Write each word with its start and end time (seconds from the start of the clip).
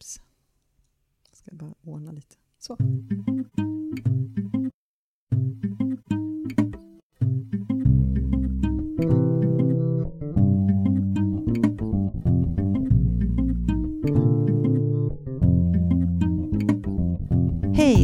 Oops. 0.00 0.20
Jag 1.30 1.36
ska 1.36 1.50
bara 1.56 1.74
ordna 1.82 2.12
lite. 2.12 2.36
Så. 2.58 2.76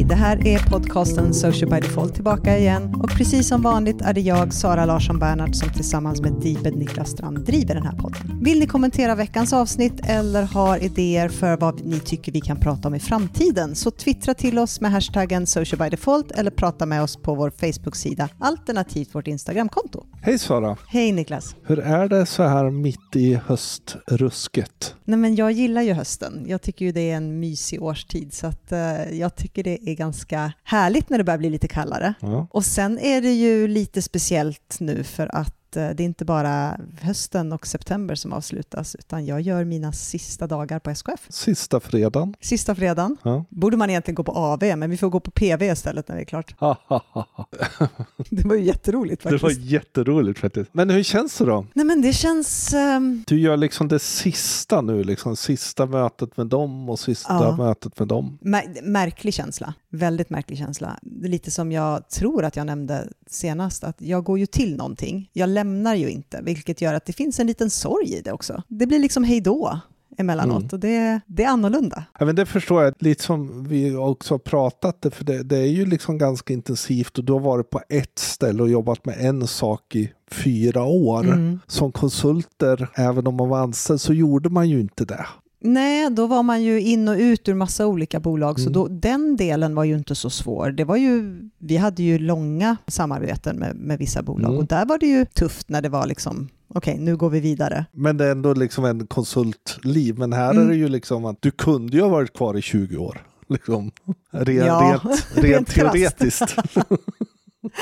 Det 0.07 0.15
här 0.15 0.47
är 0.47 0.59
podcasten 0.69 1.33
Social 1.33 1.69
by 1.69 1.79
Default 1.79 2.13
tillbaka 2.15 2.57
igen 2.57 2.95
och 2.95 3.09
precis 3.09 3.47
som 3.47 3.61
vanligt 3.61 4.01
är 4.01 4.13
det 4.13 4.21
jag, 4.21 4.53
Sara 4.53 4.85
Larsson 4.85 5.19
Bernhardt, 5.19 5.55
som 5.55 5.69
tillsammans 5.69 6.21
med 6.21 6.33
Dibed 6.33 6.75
Niklas 6.75 7.09
Strand 7.09 7.45
driver 7.45 7.75
den 7.75 7.83
här 7.83 7.95
podden. 7.97 8.39
Vill 8.43 8.59
ni 8.59 8.67
kommentera 8.67 9.15
veckans 9.15 9.53
avsnitt 9.53 9.93
eller 10.03 10.43
har 10.43 10.83
idéer 10.83 11.29
för 11.29 11.57
vad 11.57 11.85
ni 11.85 11.99
tycker 11.99 12.31
vi 12.31 12.41
kan 12.41 12.59
prata 12.59 12.87
om 12.87 12.95
i 12.95 12.99
framtiden 12.99 13.75
så 13.75 13.91
twittra 13.91 14.33
till 14.33 14.59
oss 14.59 14.81
med 14.81 14.91
hashtaggen 14.91 15.47
Social 15.47 15.79
by 15.79 15.89
Default 15.89 16.31
eller 16.31 16.51
prata 16.51 16.85
med 16.85 17.03
oss 17.03 17.17
på 17.17 17.35
vår 17.35 17.49
Facebook-sida 17.49 18.29
alternativt 18.39 19.15
vårt 19.15 19.27
Instagramkonto. 19.27 20.05
Hej 20.21 20.39
Sara! 20.39 20.77
Hej 20.87 21.11
Niklas! 21.11 21.55
Hur 21.63 21.79
är 21.79 22.09
det 22.09 22.25
så 22.25 22.43
här 22.43 22.69
mitt 22.69 23.15
i 23.15 23.39
höstrusket? 23.45 24.95
Nej 25.05 25.17
men 25.17 25.35
jag 25.35 25.51
gillar 25.51 25.81
ju 25.81 25.93
hösten. 25.93 26.45
Jag 26.47 26.61
tycker 26.61 26.85
ju 26.85 26.91
det 26.91 27.11
är 27.11 27.17
en 27.17 27.39
mysig 27.39 27.83
årstid 27.83 28.33
så 28.33 28.47
att 28.47 28.71
uh, 28.71 29.17
jag 29.19 29.35
tycker 29.35 29.63
det 29.63 29.89
är 29.89 29.96
ganska 29.97 30.53
härligt 30.63 31.09
när 31.09 31.17
det 31.17 31.23
börjar 31.23 31.37
bli 31.37 31.49
lite 31.49 31.67
kallare. 31.67 32.13
Ja. 32.19 32.47
Och 32.51 32.65
sen 32.65 32.99
är 32.99 33.21
det 33.21 33.33
ju 33.33 33.67
lite 33.67 34.01
speciellt 34.01 34.77
nu 34.79 35.03
för 35.03 35.35
att 35.35 35.66
eh, 35.75 35.89
det 35.89 36.03
är 36.03 36.05
inte 36.05 36.25
bara 36.25 36.77
hösten 37.01 37.53
och 37.53 37.67
september 37.67 38.15
som 38.15 38.33
avslutas, 38.33 38.95
utan 38.95 39.25
jag 39.25 39.41
gör 39.41 39.63
mina 39.63 39.91
sista 39.93 40.47
dagar 40.47 40.79
på 40.79 40.89
SKF. 40.89 41.25
Sista 41.29 41.79
fredagen. 41.79 42.33
Sista 42.41 42.75
fredagen. 42.75 43.17
Ja. 43.23 43.45
Borde 43.49 43.77
man 43.77 43.89
egentligen 43.89 44.15
gå 44.15 44.23
på 44.23 44.31
AV, 44.31 44.63
men 44.77 44.89
vi 44.89 44.97
får 44.97 45.09
gå 45.09 45.19
på 45.19 45.31
PV 45.31 45.65
istället 45.71 46.07
när 46.07 46.15
det 46.15 46.21
är 46.21 46.25
klart. 46.25 46.55
Det 48.29 48.47
var 48.47 48.55
ju 48.55 48.63
jätteroligt 48.63 49.23
det 49.23 49.29
faktiskt. 49.29 49.43
var 49.43 49.65
jätteroligt 49.71 50.39
faktiskt. 50.39 50.69
Men 50.73 50.89
hur 50.89 51.03
känns 51.03 51.37
det 51.37 51.45
då? 51.45 51.65
Nej 51.73 51.85
men 51.85 52.01
det 52.01 52.13
känns... 52.13 52.73
ehm, 52.73 53.23
Du 53.27 53.39
gör 53.39 53.57
liksom 53.57 53.87
det 53.87 53.99
sista 53.99 54.81
nu, 54.81 55.03
liksom 55.03 55.35
sista 55.35 55.85
mötet 55.85 56.37
med 56.37 56.47
dem 56.47 56.89
och 56.89 56.99
sista 56.99 57.33
Ja. 57.33 57.55
mötet 57.57 57.99
med 57.99 58.07
dem. 58.07 58.37
Mär- 58.41 58.81
märklig 58.83 59.33
känsla, 59.33 59.73
väldigt 59.89 60.29
märklig 60.29 60.57
känsla. 60.57 60.99
Det 61.01 61.27
lite 61.27 61.51
som 61.51 61.71
jag 61.71 62.09
tror 62.09 62.45
att 62.45 62.55
jag 62.55 62.65
nämnde 62.65 63.07
senast, 63.29 63.83
att 63.83 63.95
jag 64.01 64.23
går 64.23 64.39
ju 64.39 64.45
till 64.45 64.75
någonting. 64.77 65.29
Jag 65.33 65.49
lämnar 65.49 65.66
ju 65.95 66.09
inte, 66.09 66.41
vilket 66.43 66.81
gör 66.81 66.93
att 66.93 67.05
det 67.05 67.13
finns 67.13 67.39
en 67.39 67.47
liten 67.47 67.69
sorg 67.69 68.13
i 68.13 68.21
det 68.21 68.31
också. 68.31 68.63
Det 68.67 68.87
blir 68.87 68.99
liksom 68.99 69.23
hej 69.23 69.41
då 69.41 69.79
emellanåt 70.17 70.57
Mm. 70.57 70.69
och 70.71 70.79
det, 70.79 71.21
det 71.25 71.43
är 71.43 71.47
annorlunda. 71.49 72.03
Ja, 72.19 72.25
men 72.25 72.35
det 72.35 72.45
förstår 72.45 72.83
jag, 72.83 72.93
lite 72.99 73.23
som 73.23 73.63
vi 73.63 73.95
också 73.95 74.33
har 74.33 74.39
pratat, 74.39 75.01
det, 75.01 75.11
för 75.11 75.23
det, 75.25 75.43
det 75.43 75.57
är 75.57 75.65
ju 75.65 75.85
liksom 75.85 76.17
ganska 76.17 76.53
intensivt 76.53 77.17
och 77.17 77.23
du 77.23 77.33
har 77.33 77.39
varit 77.39 77.69
på 77.69 77.81
ett 77.89 78.19
ställe 78.19 78.63
och 78.63 78.69
jobbat 78.69 79.05
med 79.05 79.15
en 79.19 79.47
sak 79.47 79.95
i 79.95 80.11
fyra 80.31 80.83
år. 80.83 81.23
Mm. 81.23 81.59
Som 81.67 81.91
konsulter, 81.91 82.89
även 82.95 83.27
om 83.27 83.35
man 83.35 83.49
var 83.49 83.59
anställd, 83.59 84.01
så 84.01 84.13
gjorde 84.13 84.49
man 84.49 84.69
ju 84.69 84.79
inte 84.79 85.05
det. 85.05 85.25
Nej, 85.59 86.09
då 86.11 86.27
var 86.27 86.43
man 86.43 86.63
ju 86.63 86.81
in 86.81 87.07
och 87.07 87.15
ut 87.17 87.49
ur 87.49 87.53
massa 87.53 87.87
olika 87.87 88.19
bolag, 88.19 88.59
så 88.59 88.63
Mm. 88.63 88.73
då, 88.73 88.87
den 88.87 89.35
delen 89.37 89.75
var 89.75 89.83
ju 89.83 89.97
inte 89.97 90.15
så 90.15 90.29
svår. 90.29 90.71
Det 90.71 90.83
var 90.83 90.97
ju, 90.97 91.39
vi 91.57 91.77
hade 91.77 92.03
ju 92.03 92.19
långa 92.19 92.77
samarbeten 92.87 93.55
med, 93.59 93.75
med 93.75 93.99
vissa 93.99 94.21
bolag 94.21 94.49
Mm. 94.49 94.57
och 94.57 94.67
där 94.67 94.85
var 94.85 94.97
det 94.97 95.05
ju 95.07 95.25
tufft 95.25 95.69
när 95.69 95.81
det 95.81 95.89
var 95.89 96.05
liksom, 96.07 96.49
okej, 96.73 96.97
nu 96.99 97.17
går 97.17 97.29
vi 97.29 97.39
vidare. 97.39 97.85
Men 97.91 98.17
det 98.17 98.25
är 98.25 98.31
ändå 98.31 98.53
liksom 98.53 98.85
en 98.85 99.07
konsultliv. 99.07 100.17
Men 100.17 100.33
här 100.33 100.51
Mm. 100.51 100.63
är 100.65 100.69
det 100.69 100.75
ju 100.75 100.87
liksom 100.89 101.25
att 101.25 101.37
du 101.41 101.51
kunde 101.51 101.97
ju 101.97 102.03
ha 102.03 102.09
varit 102.09 102.33
kvar 102.33 102.57
i 102.57 102.61
20 102.61 102.97
år. 102.97 103.21
Liksom. 103.49 103.91
Rent, 104.31 104.65
Ja, 104.67 104.99
rent, 105.03 105.43
rent 105.43 105.67
teoretiskt. 105.67 106.55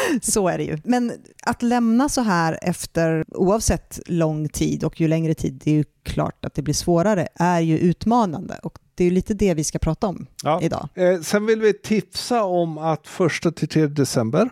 Så 0.21 0.47
är 0.47 0.57
det 0.57 0.63
ju. 0.63 0.77
Men 0.83 1.11
att 1.45 1.61
lämna 1.63 2.09
så 2.09 2.21
här 2.21 2.59
efter, 2.61 3.25
oavsett 3.27 3.99
lång 4.05 4.49
tid 4.49 4.83
och 4.83 5.01
ju 5.01 5.07
längre 5.07 5.33
tid, 5.33 5.61
det 5.63 5.71
är 5.71 5.75
ju 5.75 5.83
klart 6.03 6.45
att 6.45 6.53
det 6.53 6.61
blir 6.61 6.73
svårare, 6.73 7.27
är 7.35 7.59
ju 7.59 7.77
utmanande. 7.77 8.59
Och 8.63 8.77
det 8.95 9.03
är 9.03 9.05
ju 9.05 9.11
lite 9.13 9.33
det 9.33 9.53
vi 9.53 9.63
ska 9.63 9.79
prata 9.79 10.07
om 10.07 10.25
Ja. 10.43 10.59
idag. 10.61 10.89
Eh, 10.95 11.21
sen 11.21 11.45
vill 11.45 11.61
vi 11.61 11.73
tipsa 11.73 12.43
om 12.43 12.77
att 12.77 13.07
första 13.07 13.51
till 13.51 13.67
3 13.67 13.87
december 13.87 14.49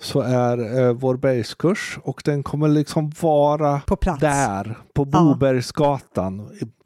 så 0.00 0.20
är 0.20 0.78
eh, 0.80 0.92
vår 0.92 1.16
bergskurs 1.16 1.98
och 2.02 2.22
den 2.24 2.42
kommer 2.42 2.68
liksom 2.68 3.12
vara 3.20 3.80
På 3.80 3.96
plats. 3.96 4.20
där 4.20 4.78
på 4.94 5.08
Ja. 5.12 5.36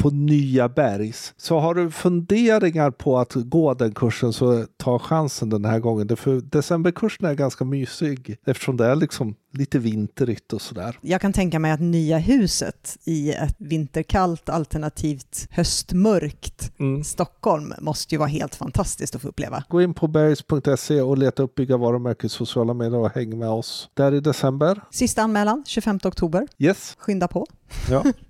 På 0.05 0.11
Nya 0.11 0.69
Bergs. 0.69 1.35
Så 1.37 1.59
har 1.59 1.75
du 1.75 1.91
funderingar 1.91 2.91
på 2.91 3.19
att 3.19 3.35
gå 3.35 3.75
den 3.75 3.95
kursen 3.95 4.33
så 4.33 4.67
ta 4.77 4.99
chansen 4.99 5.51
den 5.51 5.65
här 5.65 5.79
gången. 5.79 6.17
För 6.17 6.41
decemberkursen 6.41 7.27
är 7.27 7.35
ganska 7.35 7.65
mysig 7.65 8.37
eftersom 8.47 8.77
det 8.77 8.87
är 8.87 8.97
liksom 8.97 9.35
lite 9.53 9.79
vinterigt 9.79 10.53
och 10.53 10.63
sådär. 10.63 10.99
Jag 11.01 11.21
kan 11.21 11.33
tänka 11.33 11.59
mig 11.59 11.71
att 11.73 11.81
nya 11.81 12.19
huset 12.19 12.97
i 13.05 13.33
ett 13.33 13.57
vinterkallt 13.59 14.49
alternativt 14.49 15.49
höstmörkt 15.51 16.71
Mm. 16.79 17.05
Stockholm 17.05 17.73
måste 17.81 18.15
ju 18.15 18.19
vara 18.19 18.29
helt 18.29 18.55
fantastiskt 18.55 19.15
att 19.15 19.23
få 19.23 19.29
uppleva. 19.29 19.65
Gå 19.69 19.83
in 19.83 19.95
på 19.95 20.09
bergs.se 20.09 21.01
och 21.01 21.19
leta 21.19 21.43
upp 21.43 21.55
Bygga 21.55 21.77
varumärke 21.77 22.27
i 22.27 22.31
sociala 22.31 22.75
medier 22.75 22.99
och 22.99 23.11
häng 23.11 23.39
med 23.39 23.49
oss 23.49 23.89
där 23.95 24.15
i 24.15 24.21
december. 24.21 24.81
Sista 24.91 25.23
anmälan 25.23 25.65
25 25.67 25.99
oktober. 26.05 26.49
Yes, 26.59 26.97
Skynda 26.99 27.29
på. 27.29 27.47
ja. 27.91 28.05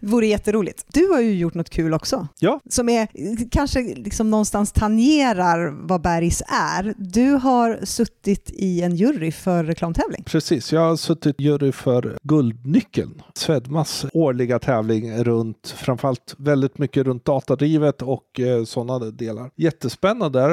Det 0.00 0.06
vore 0.06 0.26
jätteroligt. 0.26 0.84
Du 0.92 1.08
har 1.08 1.20
ju 1.20 1.34
gjort 1.34 1.54
något 1.54 1.70
kul 1.70 1.94
också. 1.94 2.28
Ja. 2.38 2.60
Som 2.70 2.88
är, 2.88 3.08
kanske 3.50 3.80
liksom 3.80 4.30
någonstans 4.30 4.72
tangerar 4.72 5.86
vad 5.88 6.02
Bergs 6.02 6.42
är. 6.48 6.94
Du 6.98 7.30
har 7.30 7.80
suttit 7.84 8.50
i 8.50 8.82
en 8.82 8.96
jury 8.96 9.32
för 9.32 9.64
reklamtävling. 9.64 10.24
Precis, 10.26 10.72
jag 10.72 10.80
har 10.80 10.96
suttit 10.96 11.40
jury 11.40 11.72
för 11.72 12.18
Guldnyckeln, 12.22 13.22
Swedmas 13.34 14.06
årliga 14.12 14.58
tävling 14.58 15.24
runt, 15.24 15.74
framförallt 15.76 16.34
väldigt 16.38 16.78
mycket 16.78 17.06
runt 17.06 17.24
datadrivet 17.24 18.02
och 18.02 18.40
eh, 18.40 18.64
sådana 18.64 18.98
delar. 18.98 19.50
Jättespännande, 19.56 20.44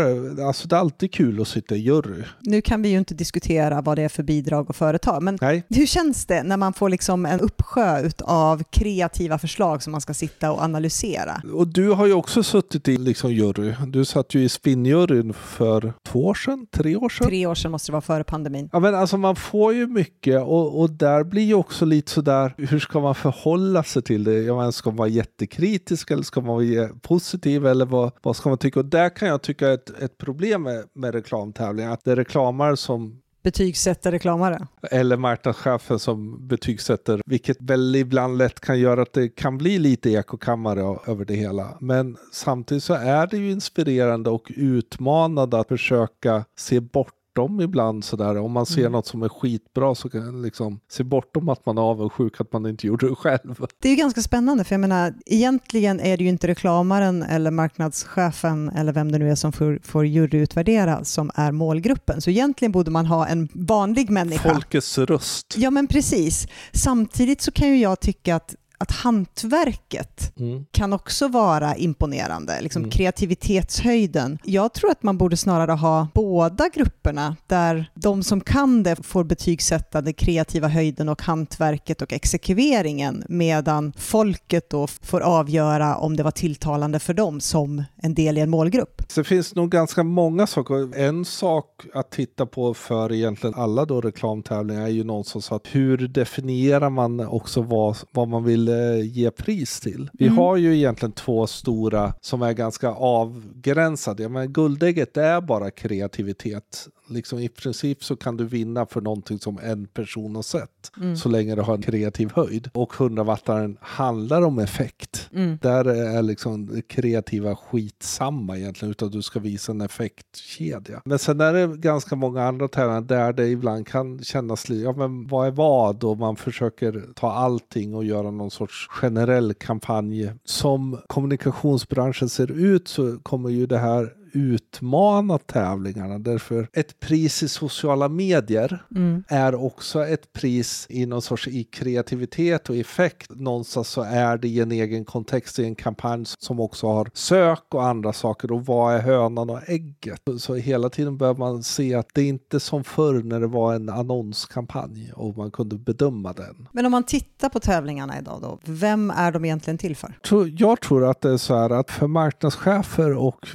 alltså 0.48 0.68
det 0.68 0.76
är 0.76 0.80
alltid 0.80 1.14
kul 1.14 1.42
att 1.42 1.48
sitta 1.48 1.76
i 1.76 1.80
jury. 1.80 2.24
Nu 2.40 2.62
kan 2.62 2.82
vi 2.82 2.90
ju 2.90 2.98
inte 2.98 3.14
diskutera 3.14 3.82
vad 3.82 3.98
det 3.98 4.04
är 4.04 4.10
för 4.10 4.24
bidrag 4.24 4.70
och 4.70 4.76
företag, 4.76 5.24
men 5.24 5.38
Nej, 5.42 5.64
hur 5.70 5.86
känns 5.86 6.26
det 6.26 6.44
när 6.44 6.58
man 6.58 6.74
får 6.74 6.90
liksom 6.90 7.26
en 7.26 7.40
uppsjö 7.40 8.10
av 8.20 8.64
kreativa 8.64 9.07
förslag 9.38 9.84
som 9.84 9.92
man 9.92 10.02
ska 10.02 10.14
sitta 10.14 10.52
och 10.52 10.62
analysera? 10.62 11.42
och 11.54 11.68
du 11.68 11.90
har 11.90 12.06
ju 12.06 12.14
också 12.14 12.44
suttit 12.44 12.88
i 12.88 12.98
liksom 12.98 13.34
jury. 13.34 13.74
Du 13.88 14.06
satt 14.06 14.36
ju 14.36 14.44
i 14.44 14.50
spinnjuryn 14.50 15.34
för 15.34 15.94
två 16.04 16.26
år 16.26 16.34
sedan, 16.34 16.68
tre 16.72 16.96
år 16.96 17.10
sedan. 17.10 17.28
Tre 17.28 17.46
år 17.46 17.56
sedan 17.56 17.72
måste 17.72 17.92
det 17.92 17.94
vara 17.94 18.02
före 18.02 18.24
pandemin. 18.24 18.70
Ja 18.74 18.80
men 18.80 18.96
alltså 18.96 19.18
man 19.18 19.36
får 19.36 19.74
ju 19.74 19.88
mycket 19.88 20.42
och, 20.42 20.82
och 20.82 20.90
där 20.90 21.24
blir 21.24 21.44
ju 21.44 21.54
också 21.54 21.86
lite 21.86 22.12
sådär, 22.12 22.54
hur 22.58 22.80
ska 22.80 23.00
man 23.00 23.16
förhålla 23.16 23.84
sig 23.84 24.02
till 24.02 24.24
det? 24.24 24.42
Jag 24.42 24.58
menar, 24.58 24.72
ska 24.72 24.90
man 24.90 24.98
vara 24.98 25.08
jättekritisk 25.08 26.12
eller 26.12 26.24
ska 26.24 26.42
man 26.42 26.56
vara 26.56 26.90
positiv 27.02 27.66
eller 27.66 27.86
vad, 27.86 28.12
vad 28.22 28.36
ska 28.36 28.50
man 28.50 28.58
tycka? 28.58 28.80
Och 28.80 28.86
där 28.86 29.10
kan 29.10 29.28
jag 29.28 29.42
tycka 29.42 29.70
ett, 29.70 29.90
ett 30.00 30.18
problem 30.18 30.64
med, 30.64 30.84
med 30.94 31.14
reklamtävlingar, 31.14 31.92
att 31.92 32.04
det 32.04 32.12
är 32.12 32.16
reklamare 32.16 32.78
som 32.78 33.22
betygsätta 33.44 34.12
reklamare. 34.12 34.68
eller 34.92 35.18
marknadschefen 35.18 36.00
som 36.00 36.48
betygsätter, 36.48 37.22
vilket 37.26 37.62
väl 37.62 37.96
ibland 37.96 38.38
lätt 38.38 38.60
kan 38.60 38.80
göra 38.80 39.02
att 39.02 39.14
det 39.14 39.30
kan 39.30 39.58
bli 39.58 39.80
lite 39.80 40.10
ekokammare 40.10 41.00
över 41.08 41.26
det 41.26 41.36
hela. 41.36 41.78
Men 41.80 42.18
samtidigt 42.32 42.84
så 42.84 42.94
är 42.94 43.28
det 43.28 43.38
ju 43.38 43.52
inspirerande 43.52 44.30
och 44.30 44.52
utmanande 44.56 45.60
att 45.60 45.68
försöka 45.68 46.46
se 46.58 46.80
bort 46.80 47.14
bortom 47.38 47.62
ibland 47.62 48.04
sådär. 48.04 48.38
Om 48.38 48.52
man 48.52 48.66
ser 48.66 48.80
Mm. 48.82 48.92
något 48.92 49.08
som 49.08 49.24
är 49.24 49.30
skitbra 49.30 49.96
så 49.96 50.10
kan 50.10 50.26
man 50.26 50.42
liksom 50.42 50.80
se 50.92 51.04
bortom 51.04 51.50
att 51.50 51.66
man 51.66 51.78
är 51.78 51.82
avundsjuk 51.82 52.42
att 52.42 52.54
man 52.54 52.66
inte 52.66 52.88
gjorde 52.88 53.10
det 53.10 53.16
själv. 53.16 53.66
Det 53.82 53.88
är 53.88 53.92
ju 53.92 53.96
ganska 53.98 54.22
spännande, 54.22 54.64
för 54.64 54.74
jag 54.74 54.80
menar, 54.80 55.14
egentligen 55.26 56.00
är 56.00 56.18
det 56.18 56.24
ju 56.24 56.30
inte 56.30 56.48
reklamaren 56.48 57.24
eller 57.24 57.52
marknadschefen 57.52 58.70
eller 58.70 58.94
vem 58.94 59.12
det 59.12 59.18
nu 59.20 59.32
är 59.32 59.36
som 59.36 59.52
får, 59.52 59.80
får 59.84 60.06
juryutvärdera 60.06 61.04
som 61.04 61.32
är 61.36 61.52
målgruppen. 61.52 62.22
Så 62.22 62.30
egentligen 62.30 62.72
borde 62.72 62.92
man 62.92 63.06
ha 63.06 63.28
en 63.28 63.50
vanlig 63.54 64.10
människa. 64.10 64.54
Folkets 64.54 64.98
röst. 64.98 65.54
Ja, 65.58 65.72
men 65.72 65.88
precis. 65.88 66.48
Samtidigt 66.74 67.42
så 67.42 67.52
kan 67.52 67.68
ju 67.68 67.78
jag 67.78 68.00
tycka 68.00 68.36
att, 68.36 68.56
att 68.78 68.92
hantverket 68.92 70.34
Mm. 70.40 70.66
kan 70.72 70.94
också 70.94 71.28
vara 71.28 71.76
imponerande, 71.76 72.62
liksom 72.62 72.82
Mm. 72.82 72.92
kreativitetshöjden. 72.92 74.38
Jag 74.44 74.74
tror 74.74 74.92
att 74.92 75.04
man 75.04 75.18
borde 75.18 75.38
snarare 75.38 75.72
ha 75.72 76.08
båda 76.14 76.70
grupperna, 76.74 77.36
där 77.48 77.92
de 77.94 78.24
som 78.24 78.42
kan 78.42 78.84
det 78.84 78.96
får 79.06 79.24
betygsätta 79.24 80.02
den 80.02 80.14
kreativa 80.14 80.68
höjden 80.68 81.10
och 81.10 81.22
hantverket 81.22 82.02
och 82.02 82.14
exekveringen, 82.14 83.24
medan 83.30 83.94
folket 83.98 84.70
då 84.70 84.88
får 84.88 85.22
avgöra 85.22 85.96
om 85.96 86.16
det 86.18 86.24
var 86.24 86.32
tilltalande 86.32 87.00
för 87.00 87.14
dem 87.14 87.40
som 87.42 87.84
en 87.96 88.14
del 88.14 88.38
i 88.38 88.42
en 88.42 88.50
målgrupp. 88.50 88.97
Så 89.10 89.20
det 89.22 89.24
finns 89.24 89.56
nog 89.56 89.70
ganska 89.72 90.04
många 90.04 90.48
saker. 90.48 90.98
En 91.00 91.26
sak 91.26 91.86
att 91.94 92.12
titta 92.12 92.46
på 92.46 92.74
för 92.74 93.14
egentligen 93.14 93.54
alla 93.56 93.86
då 93.86 94.02
reklamtävlingar 94.02 94.82
är 94.84 94.88
ju 94.88 95.04
någonstans 95.04 95.52
att 95.52 95.68
hur 95.72 95.98
definierar 95.98 96.90
man 96.90 97.20
också 97.20 97.62
vad, 97.62 97.98
vad 98.12 98.28
man 98.28 98.44
vill 98.44 98.68
eh, 98.68 99.02
ge 99.02 99.32
pris 99.32 99.80
till? 99.80 100.10
Vi 100.14 100.26
Mm. 100.26 100.38
har 100.38 100.56
ju 100.58 100.76
egentligen 100.78 101.12
två 101.12 101.48
stora 101.48 102.14
som 102.22 102.42
är 102.42 102.54
ganska 102.54 102.90
avgränsade. 102.90 104.30
Men 104.30 104.54
guldägget 104.54 105.18
är 105.18 105.42
bara 105.42 105.72
kreativitet. 105.72 106.88
Liksom 107.10 107.40
I 107.40 107.50
princip 107.50 108.04
så 108.04 108.16
kan 108.16 108.38
du 108.38 108.46
vinna 108.46 108.86
för 108.86 109.02
någonting 109.02 109.40
som 109.40 109.60
en 109.64 109.88
person 109.88 110.36
har 110.36 110.44
sett. 110.44 110.92
Mm. 110.98 111.16
Så 111.16 111.30
länge 111.30 111.56
du 111.56 111.62
har 111.62 111.76
en 111.76 111.82
kreativ 111.82 112.32
höjd. 112.36 112.70
Och 112.74 112.94
100-wattaren 112.94 113.78
handlar 113.82 114.42
om 114.42 114.60
effekt. 114.60 115.30
Mm. 115.34 115.58
Där 115.62 115.86
är 115.86 116.22
liksom 116.22 116.66
det 116.66 116.82
kreativa 116.82 117.56
skitsamma 117.56 118.58
egentligen, 118.58 118.92
utan 118.92 119.10
du 119.10 119.22
ska 119.22 119.40
visa 119.40 119.72
en 119.72 119.82
effektkedja. 119.82 121.02
Men 121.06 121.20
sen 121.20 121.42
är 121.42 121.54
det 121.54 121.78
ganska 121.78 122.16
många 122.16 122.44
andra 122.44 122.68
tävlingar 122.68 123.02
där 123.02 123.34
det 123.34 123.48
ibland 123.48 123.88
kan 123.88 124.24
kännas 124.24 124.70
lite, 124.70 124.84
ja 124.84 124.94
men 124.94 125.28
vad 125.28 125.48
är 125.48 125.52
vad? 125.52 126.04
Och 126.04 126.18
man 126.18 126.36
försöker 126.36 127.04
ta 127.16 127.32
allting 127.32 127.96
och 127.96 128.06
göra 128.06 128.32
någon 128.32 128.52
sorts 128.52 128.88
generell 128.90 129.54
kampanj. 129.54 130.32
Som 130.44 131.00
kommunikationsbranschen 131.08 132.30
ser 132.30 132.52
ut 132.52 132.88
så 132.88 133.20
kommer 133.20 133.50
ju 133.50 133.66
det 133.66 133.78
här 133.78 134.14
utmana 134.34 135.38
tävlingarna. 135.38 136.20
Därför 136.20 136.68
ett 136.74 137.00
pris 137.00 137.44
i 137.44 137.50
sociala 137.50 138.08
medier 138.10 138.84
Mm. 138.96 139.24
är 139.28 139.56
också 139.56 140.06
ett 140.06 140.34
pris 140.34 140.86
i 140.90 141.06
någon 141.06 141.22
sorts 141.22 141.48
i 141.48 141.64
kreativitet 141.64 142.70
och 142.70 142.76
effekt. 142.76 143.32
Någonstans 143.36 143.90
så 143.90 144.02
är 144.02 144.38
det 144.38 144.48
i 144.48 144.60
en 144.60 144.72
egen 144.72 145.06
kontext 145.06 145.60
i 145.60 145.66
en 145.66 145.76
kampanj 145.76 146.26
som 146.40 146.60
också 146.60 146.88
har 146.88 147.10
sök 147.14 147.64
och 147.74 147.86
andra 147.86 148.14
saker. 148.14 148.52
Och 148.52 148.66
vad 148.66 148.94
är 148.96 149.00
hönan 149.00 149.50
och 149.50 149.70
ägget? 149.70 150.22
Så, 150.38 150.56
hela 150.56 150.90
tiden 150.90 151.18
bör 151.18 151.34
man 151.36 151.64
se 151.64 151.96
att 151.96 152.10
det 152.14 152.22
är 152.22 152.26
inte 152.28 152.60
som 152.60 152.84
förr 152.84 153.24
när 153.24 153.40
det 153.40 153.48
var 153.48 153.74
en 153.76 153.90
annonskampanj 153.90 155.12
och 155.16 155.38
man 155.38 155.52
kunde 155.52 155.76
bedöma 155.76 156.34
den. 156.34 156.68
Men 156.72 156.86
om 156.86 156.92
man 156.92 157.04
tittar 157.04 157.50
på 157.50 157.60
tävlingarna 157.60 158.20
idag 158.20 158.40
då, 158.42 158.60
vem 158.66 159.12
är 159.12 159.32
de 159.32 159.46
egentligen 159.46 159.78
till 159.78 159.96
för? 159.96 160.20
Jag 160.58 160.82
tror 160.82 161.10
att 161.10 161.22
det 161.22 161.30
är 161.30 161.38
så 161.38 161.56
här 161.56 161.70
att 161.70 161.92
för 161.92 162.08
marknadschefer 162.08 163.18
och 163.18 163.48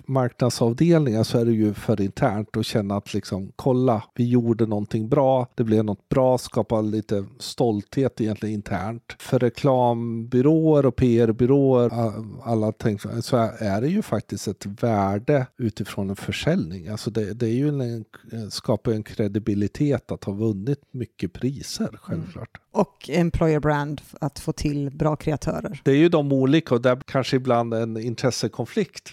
marknadsavdelningar 0.62 1.22
så 1.24 1.38
är 1.38 1.44
det 1.44 1.52
ju 1.52 1.74
för 1.74 2.00
internt 2.00 2.56
att 2.56 2.66
känna 2.66 2.96
att 2.96 3.14
liksom 3.14 3.52
kolla, 3.56 4.02
vi 4.14 4.28
gjorde 4.28 4.66
någonting 4.66 5.08
bra, 5.08 5.46
det 5.54 5.64
blev 5.64 5.84
något 5.84 6.08
bra, 6.08 6.38
skapa 6.38 6.80
lite 6.80 7.24
stolthet 7.38 8.20
egentligen 8.20 8.54
internt. 8.54 9.16
För 9.18 9.38
reklambyråer 9.38 10.86
och 10.86 10.96
PR-byråer, 10.96 11.90
alla 12.42 12.72
tänker 12.72 13.20
så 13.20 13.36
är 13.58 13.80
det 13.80 13.88
ju 13.88 14.02
faktiskt 14.02 14.48
ett 14.48 14.66
värde 14.66 15.46
utifrån 15.58 16.10
en 16.10 16.16
försäljning. 16.16 16.88
Alltså 16.88 17.10
det, 17.10 17.34
det 17.34 17.46
är 17.46 17.54
ju 17.54 17.68
en, 17.68 18.04
skapar 18.50 18.92
en 18.92 19.02
kredibilitet 19.02 20.12
att 20.12 20.24
ha 20.24 20.32
vunnit 20.32 20.80
mycket 20.92 21.32
priser, 21.32 21.98
självklart. 22.02 22.61
Och 22.72 23.10
employer 23.12 23.60
brand, 23.60 24.00
att 24.20 24.38
få 24.38 24.52
till 24.52 24.90
bra 24.90 25.16
kreatörer. 25.16 25.80
Det 25.84 25.90
är 25.90 25.96
ju 25.96 26.08
de 26.08 26.32
olika 26.32 26.74
och 26.74 26.82
där 26.82 26.98
kanske 27.06 27.36
ibland 27.36 27.74
en 27.74 27.96
intressekonflikt. 27.96 29.10